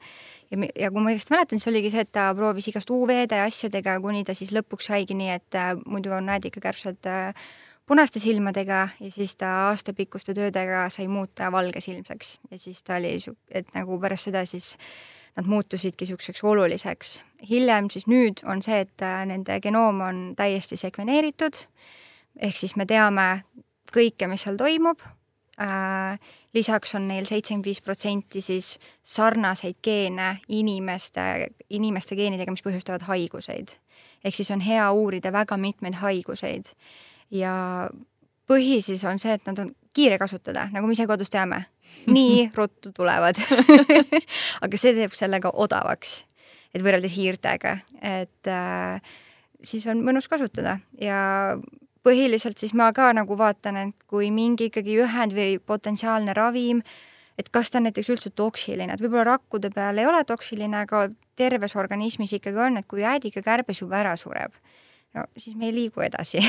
ja, 0.51 0.59
ja 0.85 0.91
kui 0.91 1.03
ma 1.03 1.13
õigesti 1.13 1.35
mäletan, 1.35 1.61
siis 1.61 1.71
oligi 1.71 1.93
see, 1.93 2.05
et 2.07 2.13
ta 2.15 2.29
proovis 2.37 2.69
igast 2.71 2.91
UV-de 2.93 3.41
asjadega, 3.43 3.99
kuni 4.03 4.25
ta 4.27 4.37
siis 4.37 4.53
lõpuks 4.55 4.91
saigi 4.91 5.17
nii, 5.19 5.33
et 5.35 5.59
äh, 5.59 5.73
muidu 5.85 6.15
on 6.15 6.29
näedikakärsed 6.31 7.09
äh, 7.09 7.47
punaste 7.89 8.21
silmadega 8.21 8.87
ja 8.99 9.11
siis 9.11 9.35
ta 9.35 9.51
aastapikkuste 9.69 10.33
töödega 10.37 10.87
sai 10.93 11.07
muuta 11.09 11.51
valgesilmseks 11.51 12.35
ja 12.51 12.59
siis 12.59 12.83
ta 12.83 12.99
oli, 12.99 13.15
et 13.51 13.73
nagu 13.73 13.97
pärast 14.01 14.29
seda 14.29 14.45
siis 14.45 14.75
nad 15.37 15.47
muutusidki 15.49 16.05
niisuguseks 16.05 16.43
oluliseks. 16.43 17.23
hiljem 17.49 17.89
siis 17.89 18.07
nüüd 18.07 18.43
on 18.45 18.61
see, 18.61 18.83
et 18.85 19.01
äh, 19.05 19.23
nende 19.25 19.59
genoom 19.63 20.01
on 20.05 20.21
täiesti 20.37 20.77
sekveneeritud, 20.77 21.63
ehk 22.37 22.57
siis 22.57 22.75
me 22.75 22.85
teame 22.85 23.43
kõike, 23.93 24.27
mis 24.29 24.45
seal 24.45 24.59
toimub. 24.59 25.01
Äh,, 25.59 26.19
lisaks 26.55 26.95
on 26.95 27.09
neil 27.09 27.25
seitsekümmend 27.27 27.65
viis 27.67 27.81
protsenti 27.83 28.39
siis 28.41 28.77
sarnaseid 29.03 29.81
geene 29.83 30.37
inimeste, 30.47 31.49
inimeste 31.75 32.15
geenidega, 32.15 32.53
mis 32.53 32.63
põhjustavad 32.63 33.03
haiguseid. 33.09 33.75
ehk 34.23 34.35
siis 34.35 34.51
on 34.51 34.61
hea 34.63 34.85
uurida 34.91 35.33
väga 35.35 35.57
mitmeid 35.57 35.99
haiguseid. 35.99 36.71
Ja 37.31 37.89
põhi 38.47 38.79
siis 38.81 39.03
on 39.05 39.19
see, 39.19 39.35
et 39.35 39.45
nad 39.47 39.59
on 39.59 39.73
kiire 39.95 40.17
kasutada, 40.21 40.67
nagu 40.71 40.87
me 40.87 40.95
ise 40.95 41.07
kodus 41.09 41.31
teame. 41.33 41.65
nii 42.15 42.49
ruttu 42.55 42.93
tulevad. 42.95 43.39
Aga 44.63 44.79
see 44.79 44.95
teeb 44.95 45.15
selle 45.17 45.41
ka 45.43 45.51
odavaks, 45.51 46.21
et 46.73 46.85
võrreldes 46.85 47.15
hiirtega, 47.17 47.79
et 47.99 48.47
äh, 48.47 49.01
siis 49.65 49.87
on 49.91 50.03
mõnus 50.05 50.29
kasutada. 50.31 50.77
Ja 51.01 51.57
põhiliselt 52.03 52.57
siis 52.61 52.73
ma 52.73 52.91
ka 52.95 53.11
nagu 53.13 53.37
vaatan, 53.37 53.77
et 53.77 54.07
kui 54.07 54.31
mingi 54.31 54.69
ikkagi 54.69 54.99
ühend 55.03 55.35
või 55.35 55.57
potentsiaalne 55.59 56.33
ravim, 56.37 56.81
et 57.39 57.49
kas 57.49 57.71
ta 57.71 57.79
on 57.79 57.87
näiteks 57.87 58.11
üldse 58.11 58.33
toksiline, 58.35 58.93
et 58.93 59.01
võib-olla 59.01 59.35
rakkude 59.35 59.71
peal 59.75 60.01
ei 60.01 60.07
ole 60.09 60.23
toksiline, 60.27 60.85
aga 60.85 61.07
terves 61.39 61.75
organismis 61.79 62.35
ikkagi 62.35 62.59
on, 62.59 62.79
et 62.81 62.87
kui 62.87 63.03
jäädikakärbes 63.05 63.83
juba 63.83 64.01
ära 64.03 64.15
sureb 64.19 64.55
no 65.13 65.25
siis 65.37 65.55
me 65.55 65.69
ei 65.69 65.73
liigu 65.73 66.01
edasi. 66.01 66.41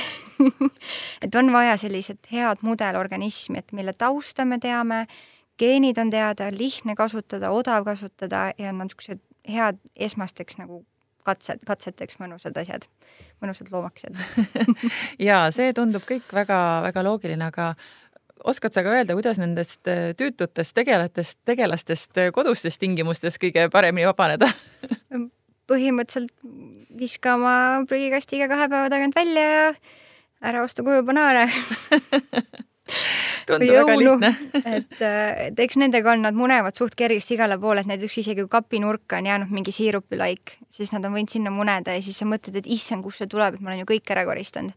Et 1.25 1.35
on 1.35 1.53
vaja 1.53 1.77
sellised 1.81 2.31
head 2.33 2.65
mudelorganismi, 2.67 3.59
et 3.59 3.73
mille 3.73 3.93
tausta 3.93 4.45
me 4.45 4.59
teame, 4.61 5.07
geenid 5.61 5.99
on 5.99 6.11
teada, 6.13 6.51
lihtne 6.53 6.95
kasutada, 6.97 7.51
odav 7.51 7.85
kasutada 7.85 8.51
ja 8.59 8.73
nad 8.73 8.91
niisugused 8.91 9.23
head 9.49 9.81
esmasteks 9.97 10.59
nagu 10.61 10.85
katsed, 11.27 11.65
katseteks 11.69 12.21
mõnusad 12.21 12.57
asjad, 12.61 12.87
mõnusad 13.43 13.73
loomakesed. 13.73 14.17
Ja 15.29 15.43
see 15.55 15.73
tundub 15.77 16.05
kõik 16.09 16.31
väga-väga 16.35 17.05
loogiline, 17.07 17.51
aga 17.51 17.75
oskad 18.45 18.75
sa 18.75 18.85
ka 18.85 18.95
öelda, 18.95 19.17
kuidas 19.19 19.41
nendest 19.41 19.89
äh, 19.91 20.13
tüütutest 20.19 20.75
tegelatest, 20.77 21.41
tegelastest 21.49 22.21
äh, 22.21 22.31
kodustes 22.35 22.81
tingimustes 22.81 23.39
kõige 23.41 23.69
paremini 23.73 24.09
vabaneda? 24.09 24.49
Põhimõtteliselt 25.71 26.33
viska 27.01 27.37
oma 27.39 27.55
prügikasti 27.89 28.41
iga 28.41 28.49
kahe 28.51 28.67
päeva 28.73 28.91
tagant 28.93 29.17
välja 29.17 29.45
ja 29.47 29.69
ära 30.51 30.65
osta 30.65 30.83
koju 30.87 31.05
banaane 31.07 31.47
tundub 33.51 33.77
väga 33.77 33.97
lihtne 33.99 34.31
et, 34.77 34.97
et 35.47 35.63
eks 35.65 35.79
nendega 35.81 36.15
on, 36.15 36.25
nad 36.27 36.37
munevad 36.37 36.77
suht 36.79 36.97
kergesti 36.99 37.37
igale 37.37 37.59
poole, 37.61 37.85
et 37.85 37.91
näiteks 37.91 38.19
isegi 38.23 38.45
kui 38.45 38.51
kapinurka 38.53 39.21
on 39.21 39.29
jäänud 39.31 39.53
mingi 39.55 39.75
siirupilaik, 39.75 40.57
siis 40.73 40.93
nad 40.95 41.05
on 41.07 41.15
võinud 41.17 41.33
sinna 41.33 41.53
muneda 41.55 41.95
ja 41.97 42.03
siis 42.05 42.21
sa 42.21 42.29
mõtled, 42.29 42.57
et 42.61 42.69
issand, 42.71 43.05
kust 43.07 43.23
see 43.23 43.31
tuleb, 43.31 43.57
et 43.57 43.65
ma 43.65 43.73
olen 43.73 43.85
ju 43.85 43.91
kõik 43.93 44.15
ära 44.15 44.25
koristanud. 44.29 44.75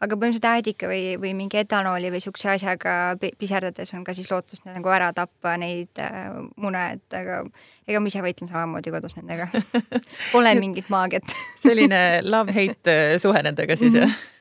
aga 0.00 0.16
põhimõtteliselt 0.16 0.48
äädika 0.50 0.90
või, 0.90 1.16
või 1.20 1.32
mingi 1.38 1.56
etanooli 1.56 2.10
või 2.12 2.20
niisuguse 2.20 2.50
asjaga 2.52 3.16
piserdades 3.38 3.94
on 3.96 4.04
ka 4.04 4.14
siis 4.14 4.30
lootust 4.30 4.66
nagu 4.68 4.92
ära 4.92 5.12
tappa 5.16 5.56
neid 5.56 6.02
äh, 6.02 6.28
mune, 6.60 6.84
et 6.98 7.16
aga 7.16 7.42
ega 7.88 8.00
ma 8.00 8.12
ise 8.12 8.20
võitlen 8.24 8.50
samamoodi 8.50 8.92
kodus 8.92 9.16
nendega 9.16 9.48
Pole 10.32 10.54
mingit 10.60 10.90
maagiat 10.92 11.36
selline 11.56 12.22
love-hate 12.28 12.96
äh, 12.96 13.18
suhe 13.22 13.42
nendega 13.42 13.76
siis 13.76 13.94
mm, 13.94 14.00
-hmm. 14.00 14.08
jah? 14.10 14.35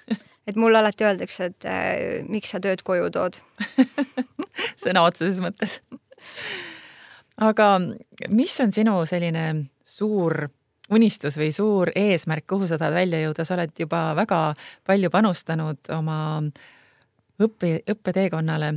Et 0.48 0.58
mulle 0.60 0.80
alati 0.80 1.08
öeldakse, 1.08 1.52
et 1.52 1.70
äh, 1.70 2.26
miks 2.30 2.54
sa 2.54 2.62
tööd 2.64 2.84
koju 2.86 3.10
tood 3.14 3.40
sõna 4.84 5.06
otseses 5.06 5.42
mõttes. 5.44 5.80
aga 7.42 7.80
mis 8.30 8.60
on 8.64 8.76
sinu 8.76 9.00
selline 9.10 9.48
suur 9.84 10.48
unistus 10.94 11.38
või 11.40 11.50
suur 11.54 11.90
eesmärk, 11.98 12.46
kuhu 12.50 12.68
sa 12.70 12.78
tahad 12.78 12.94
välja 12.94 13.22
jõuda, 13.24 13.46
sa 13.46 13.56
oled 13.58 13.74
juba 13.80 14.02
väga 14.18 14.42
palju 14.86 15.10
panustanud 15.14 15.94
oma 15.96 16.20
õppe, 17.42 17.80
õppeteekonnale. 17.90 18.74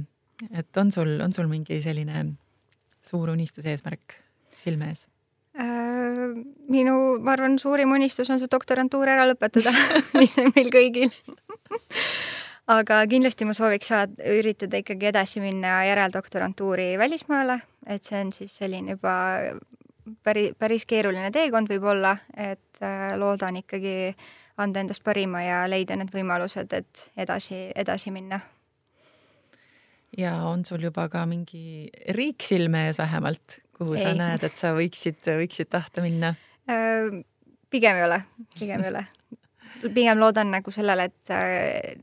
et 0.53 0.77
on 0.77 0.93
sul, 0.93 1.21
on 1.21 1.33
sul 1.33 1.49
mingi 1.51 1.81
selline 1.83 2.25
suur 3.03 3.31
unistus, 3.31 3.67
eesmärk 3.67 4.17
silme 4.59 4.93
ees? 4.93 5.07
Äh, 5.59 6.45
minu, 6.71 7.19
ma 7.25 7.35
arvan, 7.35 7.59
suurim 7.59 7.93
unistus 7.93 8.31
on 8.31 8.41
see 8.41 8.51
doktorantuur 8.51 9.09
ära 9.11 9.27
lõpetada 9.29 9.73
mis 10.21 10.39
on 10.39 10.53
meil 10.55 10.71
kõigil 10.73 11.13
aga 12.79 13.01
kindlasti 13.09 13.47
ma 13.49 13.55
sooviks 13.57 13.91
saada, 13.93 14.29
üritada 14.37 14.81
ikkagi 14.83 15.11
edasi 15.11 15.43
minna 15.45 15.81
järeldoktorantuuri 15.89 16.93
välismaale, 17.01 17.61
et 17.87 18.05
see 18.05 18.21
on 18.21 18.33
siis 18.35 18.59
selline 18.61 18.97
juba 18.97 19.15
päris, 20.25 20.53
päris 20.59 20.87
keeruline 20.89 21.31
teekond 21.35 21.71
võib-olla, 21.73 22.17
et 22.37 22.83
äh, 22.85 23.15
loodan 23.21 23.61
ikkagi 23.63 24.13
anda 24.59 24.83
endast 24.83 25.05
parima 25.07 25.43
ja 25.45 25.65
leida 25.71 25.97
need 25.97 26.13
võimalused, 26.15 26.73
et 26.77 27.09
edasi, 27.17 27.69
edasi 27.77 28.13
minna. 28.15 28.41
ja 30.19 30.35
on 30.49 30.65
sul 30.65 30.83
juba 30.83 31.09
ka 31.09 31.27
mingi 31.27 31.91
riik 32.17 32.43
silme 32.45 32.87
ees 32.89 32.99
vähemalt, 32.99 33.61
kuhu 33.77 33.95
ei. 33.95 34.03
sa 34.03 34.15
näed, 34.19 34.45
et 34.45 34.57
sa 34.57 34.75
võiksid, 34.77 35.23
võiksid 35.41 35.71
tahta 35.71 36.05
minna? 36.05 36.35
Äh, 36.69 37.23
pigem 37.71 38.01
ei 38.01 38.09
ole, 38.09 38.23
pigem 38.59 38.85
ei 38.85 38.93
ole 38.93 39.07
pigem 39.83 40.21
loodan 40.21 40.53
nagu 40.53 40.73
sellele, 40.75 41.09
et 41.09 41.33
äh, 41.35 41.97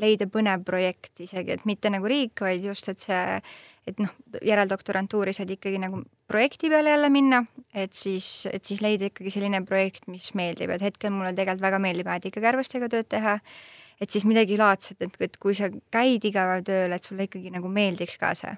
leida 0.00 0.26
põnev 0.32 0.64
projekt 0.64 1.20
isegi, 1.24 1.56
et 1.56 1.66
mitte 1.68 1.90
nagu 1.92 2.08
riik, 2.08 2.40
vaid 2.44 2.64
just, 2.64 2.88
et 2.92 3.02
see, 3.02 3.20
et 3.88 4.00
noh, 4.00 4.12
järeldoktorantuuri 4.40 5.34
saad 5.36 5.52
ikkagi 5.52 5.80
nagu 5.82 6.02
projekti 6.30 6.70
peale 6.72 6.94
jälle 6.94 7.12
minna, 7.12 7.42
et 7.74 7.92
siis, 7.96 8.48
et 8.52 8.64
siis 8.64 8.80
leida 8.84 9.10
ikkagi 9.10 9.34
selline 9.34 9.62
projekt, 9.68 10.08
mis 10.12 10.32
meeldib, 10.38 10.72
et 10.72 10.84
hetkel 10.88 11.12
mulle 11.12 11.34
tegelikult 11.36 11.66
väga 11.66 11.80
meeldib 11.84 12.10
äädikakärbestega 12.14 12.88
tööd 12.92 13.10
teha, 13.12 13.38
et 14.00 14.10
siis 14.10 14.24
midagi 14.28 14.56
laadset, 14.60 15.02
et, 15.04 15.20
et 15.28 15.40
kui 15.40 15.56
sa 15.56 15.68
käid 15.92 16.24
iga 16.24 16.48
päev 16.48 16.68
tööl, 16.68 16.96
et 16.96 17.08
sulle 17.08 17.28
ikkagi 17.28 17.52
nagu 17.54 17.72
meeldiks 17.72 18.20
ka 18.20 18.32
see 18.38 18.56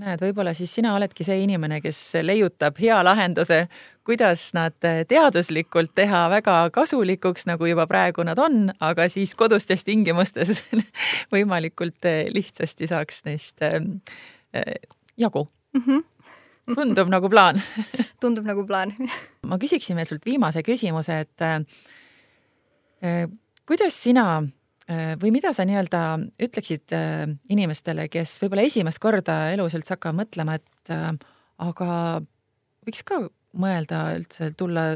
näed, 0.00 0.22
võib-olla 0.24 0.54
siis 0.56 0.72
sina 0.74 0.94
oledki 0.96 1.24
see 1.26 1.42
inimene, 1.44 1.80
kes 1.84 1.98
leiutab 2.22 2.78
hea 2.80 2.98
lahenduse, 3.04 3.66
kuidas 4.06 4.48
nad 4.56 4.76
teaduslikult 5.08 5.92
teha 5.94 6.24
väga 6.32 6.56
kasulikuks, 6.74 7.46
nagu 7.50 7.68
juba 7.68 7.86
praegu 7.90 8.24
nad 8.26 8.40
on, 8.42 8.70
aga 8.80 9.08
siis 9.12 9.34
kodustes 9.38 9.84
tingimustes 9.84 10.62
võimalikult 11.34 12.08
lihtsasti 12.32 12.88
saaks 12.90 13.24
neist 13.28 13.62
äh, 13.66 13.80
jagu. 15.16 15.48
Mm. 15.76 15.84
-hmm 15.86 16.08
tundub 16.74 17.08
nagu 17.10 17.28
plaan. 17.30 17.60
Tundub 18.22 18.46
nagu 18.46 18.66
plaan. 18.66 18.94
Ma 19.50 19.58
küsiksin 19.58 19.98
veel 19.98 20.08
sult 20.08 20.26
viimase 20.26 20.62
küsimuse, 20.66 21.22
et 21.26 21.46
äh, 23.02 23.24
kuidas 23.66 23.96
sina 24.02 24.42
või 24.90 25.30
mida 25.34 25.52
sa 25.54 25.66
nii-öelda 25.68 26.02
ütleksid 26.42 26.94
äh, 26.96 27.28
inimestele, 27.52 28.08
kes 28.10 28.34
võib-olla 28.42 28.66
esimest 28.66 28.98
korda 29.02 29.52
elus 29.54 29.76
üldse 29.78 29.94
hakkavad 29.94 30.18
mõtlema, 30.24 30.56
et 30.58 30.92
äh, 30.94 31.12
aga 31.62 31.92
võiks 32.86 33.04
ka 33.06 33.20
mõelda 33.62 34.04
üldse 34.16 34.50
tulla 34.58 34.92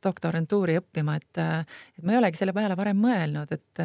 doktorantuuri 0.00 0.78
õppima, 0.80 1.18
et, 1.20 1.38
et 1.38 2.04
ma 2.04 2.14
ei 2.14 2.20
olegi 2.22 2.40
selle 2.40 2.54
peale 2.56 2.76
varem 2.78 2.96
mõelnud, 2.96 3.50
et 3.52 3.82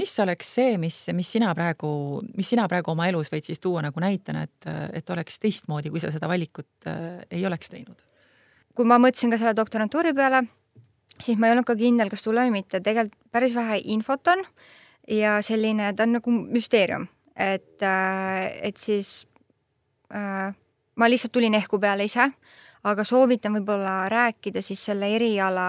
mis 0.00 0.14
oleks 0.24 0.54
see, 0.56 0.78
mis, 0.80 0.96
mis 1.12 1.32
sina 1.36 1.50
praegu, 1.54 1.90
mis 2.38 2.48
sina 2.54 2.64
praegu 2.72 2.94
oma 2.94 3.04
elus 3.10 3.28
võid 3.28 3.44
siis 3.44 3.60
tuua 3.60 3.82
nagu 3.84 4.00
näitena, 4.00 4.46
et, 4.48 4.68
et 4.96 5.12
oleks 5.12 5.36
teistmoodi, 5.42 5.92
kui 5.92 6.00
sa 6.00 6.08
seda 6.14 6.30
valikut 6.32 6.88
ei 7.28 7.44
oleks 7.44 7.68
teinud? 7.68 8.00
kui 8.76 8.88
ma 8.88 8.98
mõtlesin 9.00 9.32
ka 9.32 9.38
selle 9.40 9.54
doktorantuuri 9.56 10.12
peale, 10.16 10.42
siis 11.20 11.38
ma 11.38 11.48
ei 11.48 11.56
olnud 11.56 11.66
ka 11.68 11.76
kindel, 11.78 12.10
kas 12.12 12.24
tulla 12.26 12.44
või 12.46 12.58
mitte, 12.60 12.80
tegelikult 12.80 13.18
päris 13.32 13.54
vähe 13.56 13.80
infot 13.92 14.32
on 14.32 14.44
ja 15.12 15.38
selline, 15.44 15.92
ta 15.96 16.06
on 16.06 16.16
nagu 16.18 16.32
müsteerium, 16.36 17.06
et, 17.36 17.82
äh, 17.82 18.46
et 18.68 18.76
siis 18.80 19.26
äh, 20.14 20.54
ma 20.96 21.10
lihtsalt 21.10 21.34
tulin 21.36 21.54
ehku 21.54 21.80
peale 21.82 22.06
ise, 22.08 22.30
aga 22.86 23.04
soovitan 23.04 23.56
võib-olla 23.58 24.06
rääkida 24.10 24.62
siis 24.62 24.84
selle 24.88 25.08
eriala 25.16 25.66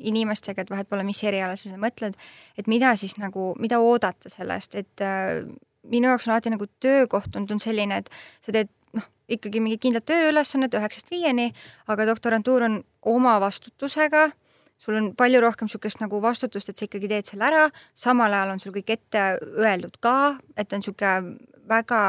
inimestega, 0.00 0.64
et 0.64 0.72
vahet 0.72 0.88
pole, 0.88 1.04
mis 1.06 1.20
eriala 1.24 1.56
sa 1.60 1.76
mõtled, 1.80 2.16
et 2.58 2.70
mida 2.70 2.94
siis 2.96 3.18
nagu, 3.20 3.52
mida 3.60 3.80
oodata 3.84 4.32
sellest, 4.32 4.78
et 4.80 5.04
äh, 5.04 5.44
minu 5.90 6.08
jaoks 6.10 6.28
on 6.28 6.36
alati 6.36 6.54
nagu 6.54 6.68
töökoht 6.80 7.30
tundunud 7.32 7.62
selline, 7.62 8.00
et 8.00 8.10
sa 8.44 8.54
teed 8.54 8.72
noh, 8.96 9.06
ikkagi 9.28 9.60
mingi 9.60 9.80
kindlad 9.82 10.06
tööülesanned 10.08 10.74
üheksast 10.74 11.12
viieni, 11.12 11.50
aga 11.92 12.08
doktorantuur 12.08 12.64
on 12.68 12.80
oma 13.14 13.36
vastutusega 13.42 14.30
sul 14.78 14.98
on 14.98 15.10
palju 15.16 15.40
rohkem 15.42 15.68
niisugust 15.68 16.02
nagu 16.02 16.20
vastutust, 16.22 16.70
et 16.70 16.78
sa 16.78 16.86
ikkagi 16.86 17.10
teed 17.10 17.30
selle 17.30 17.46
ära, 17.48 17.64
samal 17.94 18.32
ajal 18.32 18.54
on 18.54 18.62
sul 18.62 18.74
kõik 18.74 18.94
ette 18.96 19.24
öeldud 19.40 19.98
ka, 20.02 20.36
et 20.56 20.72
on 20.72 20.82
niisugune 20.82 21.36
väga 21.70 22.00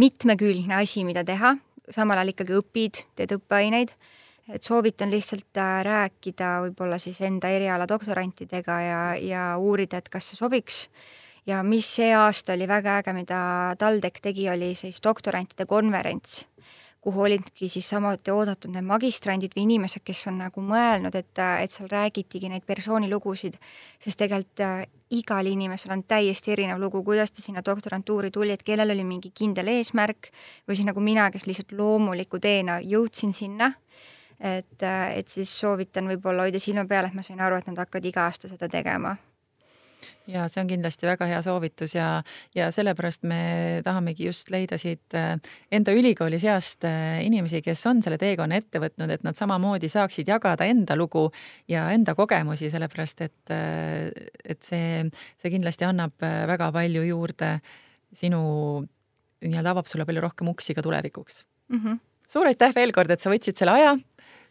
mitmekülgne 0.00 0.80
asi, 0.80 1.04
mida 1.06 1.24
teha, 1.26 1.54
samal 1.90 2.20
ajal 2.20 2.34
ikkagi 2.34 2.56
õpid, 2.58 3.04
teed 3.18 3.36
õppeaineid. 3.36 3.94
Et 4.50 4.66
soovitan 4.66 5.12
lihtsalt 5.12 5.58
äh, 5.62 5.76
rääkida 5.86 6.56
võib-olla 6.64 6.96
siis 6.98 7.20
enda 7.22 7.52
eriala 7.54 7.86
doktorantidega 7.86 8.78
ja, 8.82 9.00
ja 9.22 9.42
uurida, 9.62 10.00
et 10.00 10.08
kas 10.10 10.32
see 10.32 10.40
sobiks. 10.40 10.88
ja 11.46 11.62
mis 11.62 11.86
see 11.86 12.10
aasta 12.14 12.52
oli 12.52 12.66
väga 12.68 12.98
äge, 13.00 13.12
mida 13.14 13.40
TalTech 13.78 14.20
tegi, 14.22 14.48
oli 14.50 14.74
siis 14.74 14.98
doktorantide 15.02 15.66
konverents, 15.66 16.44
kuhu 17.00 17.22
olidki 17.22 17.68
siis 17.68 17.88
samuti 17.88 18.32
oodatud 18.32 18.72
need 18.74 18.84
magistrandid 18.84 19.54
või 19.56 19.64
inimesed, 19.66 20.02
kes 20.04 20.26
on 20.28 20.40
nagu 20.42 20.64
mõelnud, 20.64 21.14
et, 21.16 21.32
et 21.62 21.72
seal 21.72 21.88
räägitigi 21.88 22.50
neid 22.52 22.66
persoonilugusid, 22.68 23.56
sest 24.02 24.20
tegelikult 24.20 24.64
äh, 24.66 24.82
igal 25.16 25.48
inimesel 25.48 25.94
on 25.96 26.04
täiesti 26.04 26.52
erinev 26.54 26.80
lugu, 26.82 27.02
kuidas 27.06 27.32
ta 27.32 27.42
sinna 27.42 27.64
doktorantuuri 27.66 28.30
tuli, 28.30 28.52
et 28.54 28.64
kellel 28.66 28.92
oli 28.92 29.06
mingi 29.06 29.32
kindel 29.34 29.72
eesmärk 29.72 30.30
või 30.68 30.76
siis 30.76 30.88
nagu 30.88 31.00
mina, 31.04 31.30
kes 31.32 31.48
lihtsalt 31.48 31.72
loomuliku 31.78 32.38
teena 32.42 32.78
jõudsin 32.84 33.32
sinna. 33.36 33.72
Et, 34.40 34.80
et 35.12 35.28
siis 35.28 35.50
soovitan 35.52 36.06
võib-olla 36.08 36.46
hoida 36.46 36.60
silma 36.62 36.86
peal, 36.88 37.10
et 37.10 37.16
ma 37.16 37.24
sain 37.24 37.40
aru, 37.44 37.58
et 37.60 37.66
nad 37.68 37.82
hakkavad 37.82 38.06
iga 38.08 38.24
aasta 38.24 38.48
seda 38.48 38.70
tegema 38.72 39.12
ja 40.30 40.46
see 40.50 40.62
on 40.62 40.68
kindlasti 40.70 41.08
väga 41.08 41.26
hea 41.30 41.40
soovitus 41.44 41.94
ja, 41.96 42.08
ja 42.54 42.68
sellepärast 42.74 43.24
me 43.28 43.40
tahamegi 43.84 44.28
just 44.28 44.50
leida 44.52 44.78
siit 44.80 45.16
äh, 45.18 45.34
enda 45.72 45.94
ülikooli 45.96 46.38
seast 46.42 46.86
äh, 46.88 47.20
inimesi, 47.26 47.62
kes 47.64 47.82
on 47.90 48.02
selle 48.04 48.18
teekonna 48.20 48.60
ette 48.60 48.82
võtnud, 48.82 49.12
et 49.14 49.26
nad 49.26 49.38
samamoodi 49.38 49.90
saaksid 49.90 50.30
jagada 50.30 50.68
enda 50.70 50.96
lugu 50.98 51.28
ja 51.70 51.88
enda 51.94 52.14
kogemusi, 52.18 52.70
sellepärast 52.72 53.24
et, 53.26 53.54
äh, 53.54 54.10
et 54.44 54.62
see, 54.66 55.06
see 55.40 55.54
kindlasti 55.54 55.88
annab 55.88 56.16
väga 56.20 56.70
palju 56.74 57.04
juurde 57.08 57.56
sinu, 58.16 58.42
nii-öelda 59.44 59.74
avab 59.74 59.88
sulle 59.90 60.06
palju 60.08 60.22
rohkem 60.24 60.50
uksi 60.52 60.74
ka 60.76 60.82
tulevikuks 60.82 61.44
mm. 61.72 61.80
-hmm. 61.80 61.98
suur 62.28 62.46
aitäh 62.46 62.74
veel 62.74 62.92
kord, 62.92 63.10
et 63.10 63.20
sa 63.20 63.30
võtsid 63.32 63.58
selle 63.58 63.76
aja 63.78 63.96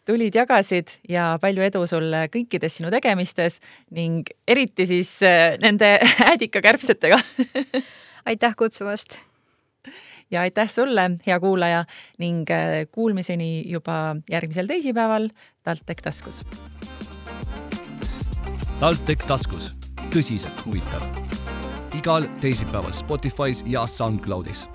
tulid, 0.10 0.36
jagasid 0.36 0.96
ja 1.10 1.32
palju 1.42 1.64
edu 1.66 1.86
sulle 1.90 2.26
kõikides 2.34 2.80
sinu 2.80 2.90
tegemistes 2.94 3.60
ning 3.96 4.30
eriti 4.50 4.88
siis 4.90 5.12
äh, 5.28 5.56
nende 5.62 5.98
äädikakärbsetega 6.32 7.20
aitäh 8.30 8.56
kutsumast! 8.58 9.20
ja 10.32 10.42
aitäh 10.46 10.70
sulle, 10.70 11.06
hea 11.26 11.40
kuulaja 11.40 11.86
ning 12.22 12.50
äh, 12.54 12.86
kuulmiseni 12.92 13.64
juba 13.70 14.16
järgmisel 14.30 14.70
teisipäeval 14.70 15.30
TalTech 15.64 16.04
taskus. 16.06 16.44
TalTech 18.80 19.28
taskus, 19.28 19.72
tõsiselt 20.10 20.66
huvitav. 20.66 21.06
igal 21.98 22.26
teisipäeval 22.42 22.94
Spotify's 22.96 23.66
ja 23.66 23.88
SoundCloudis 23.88 24.68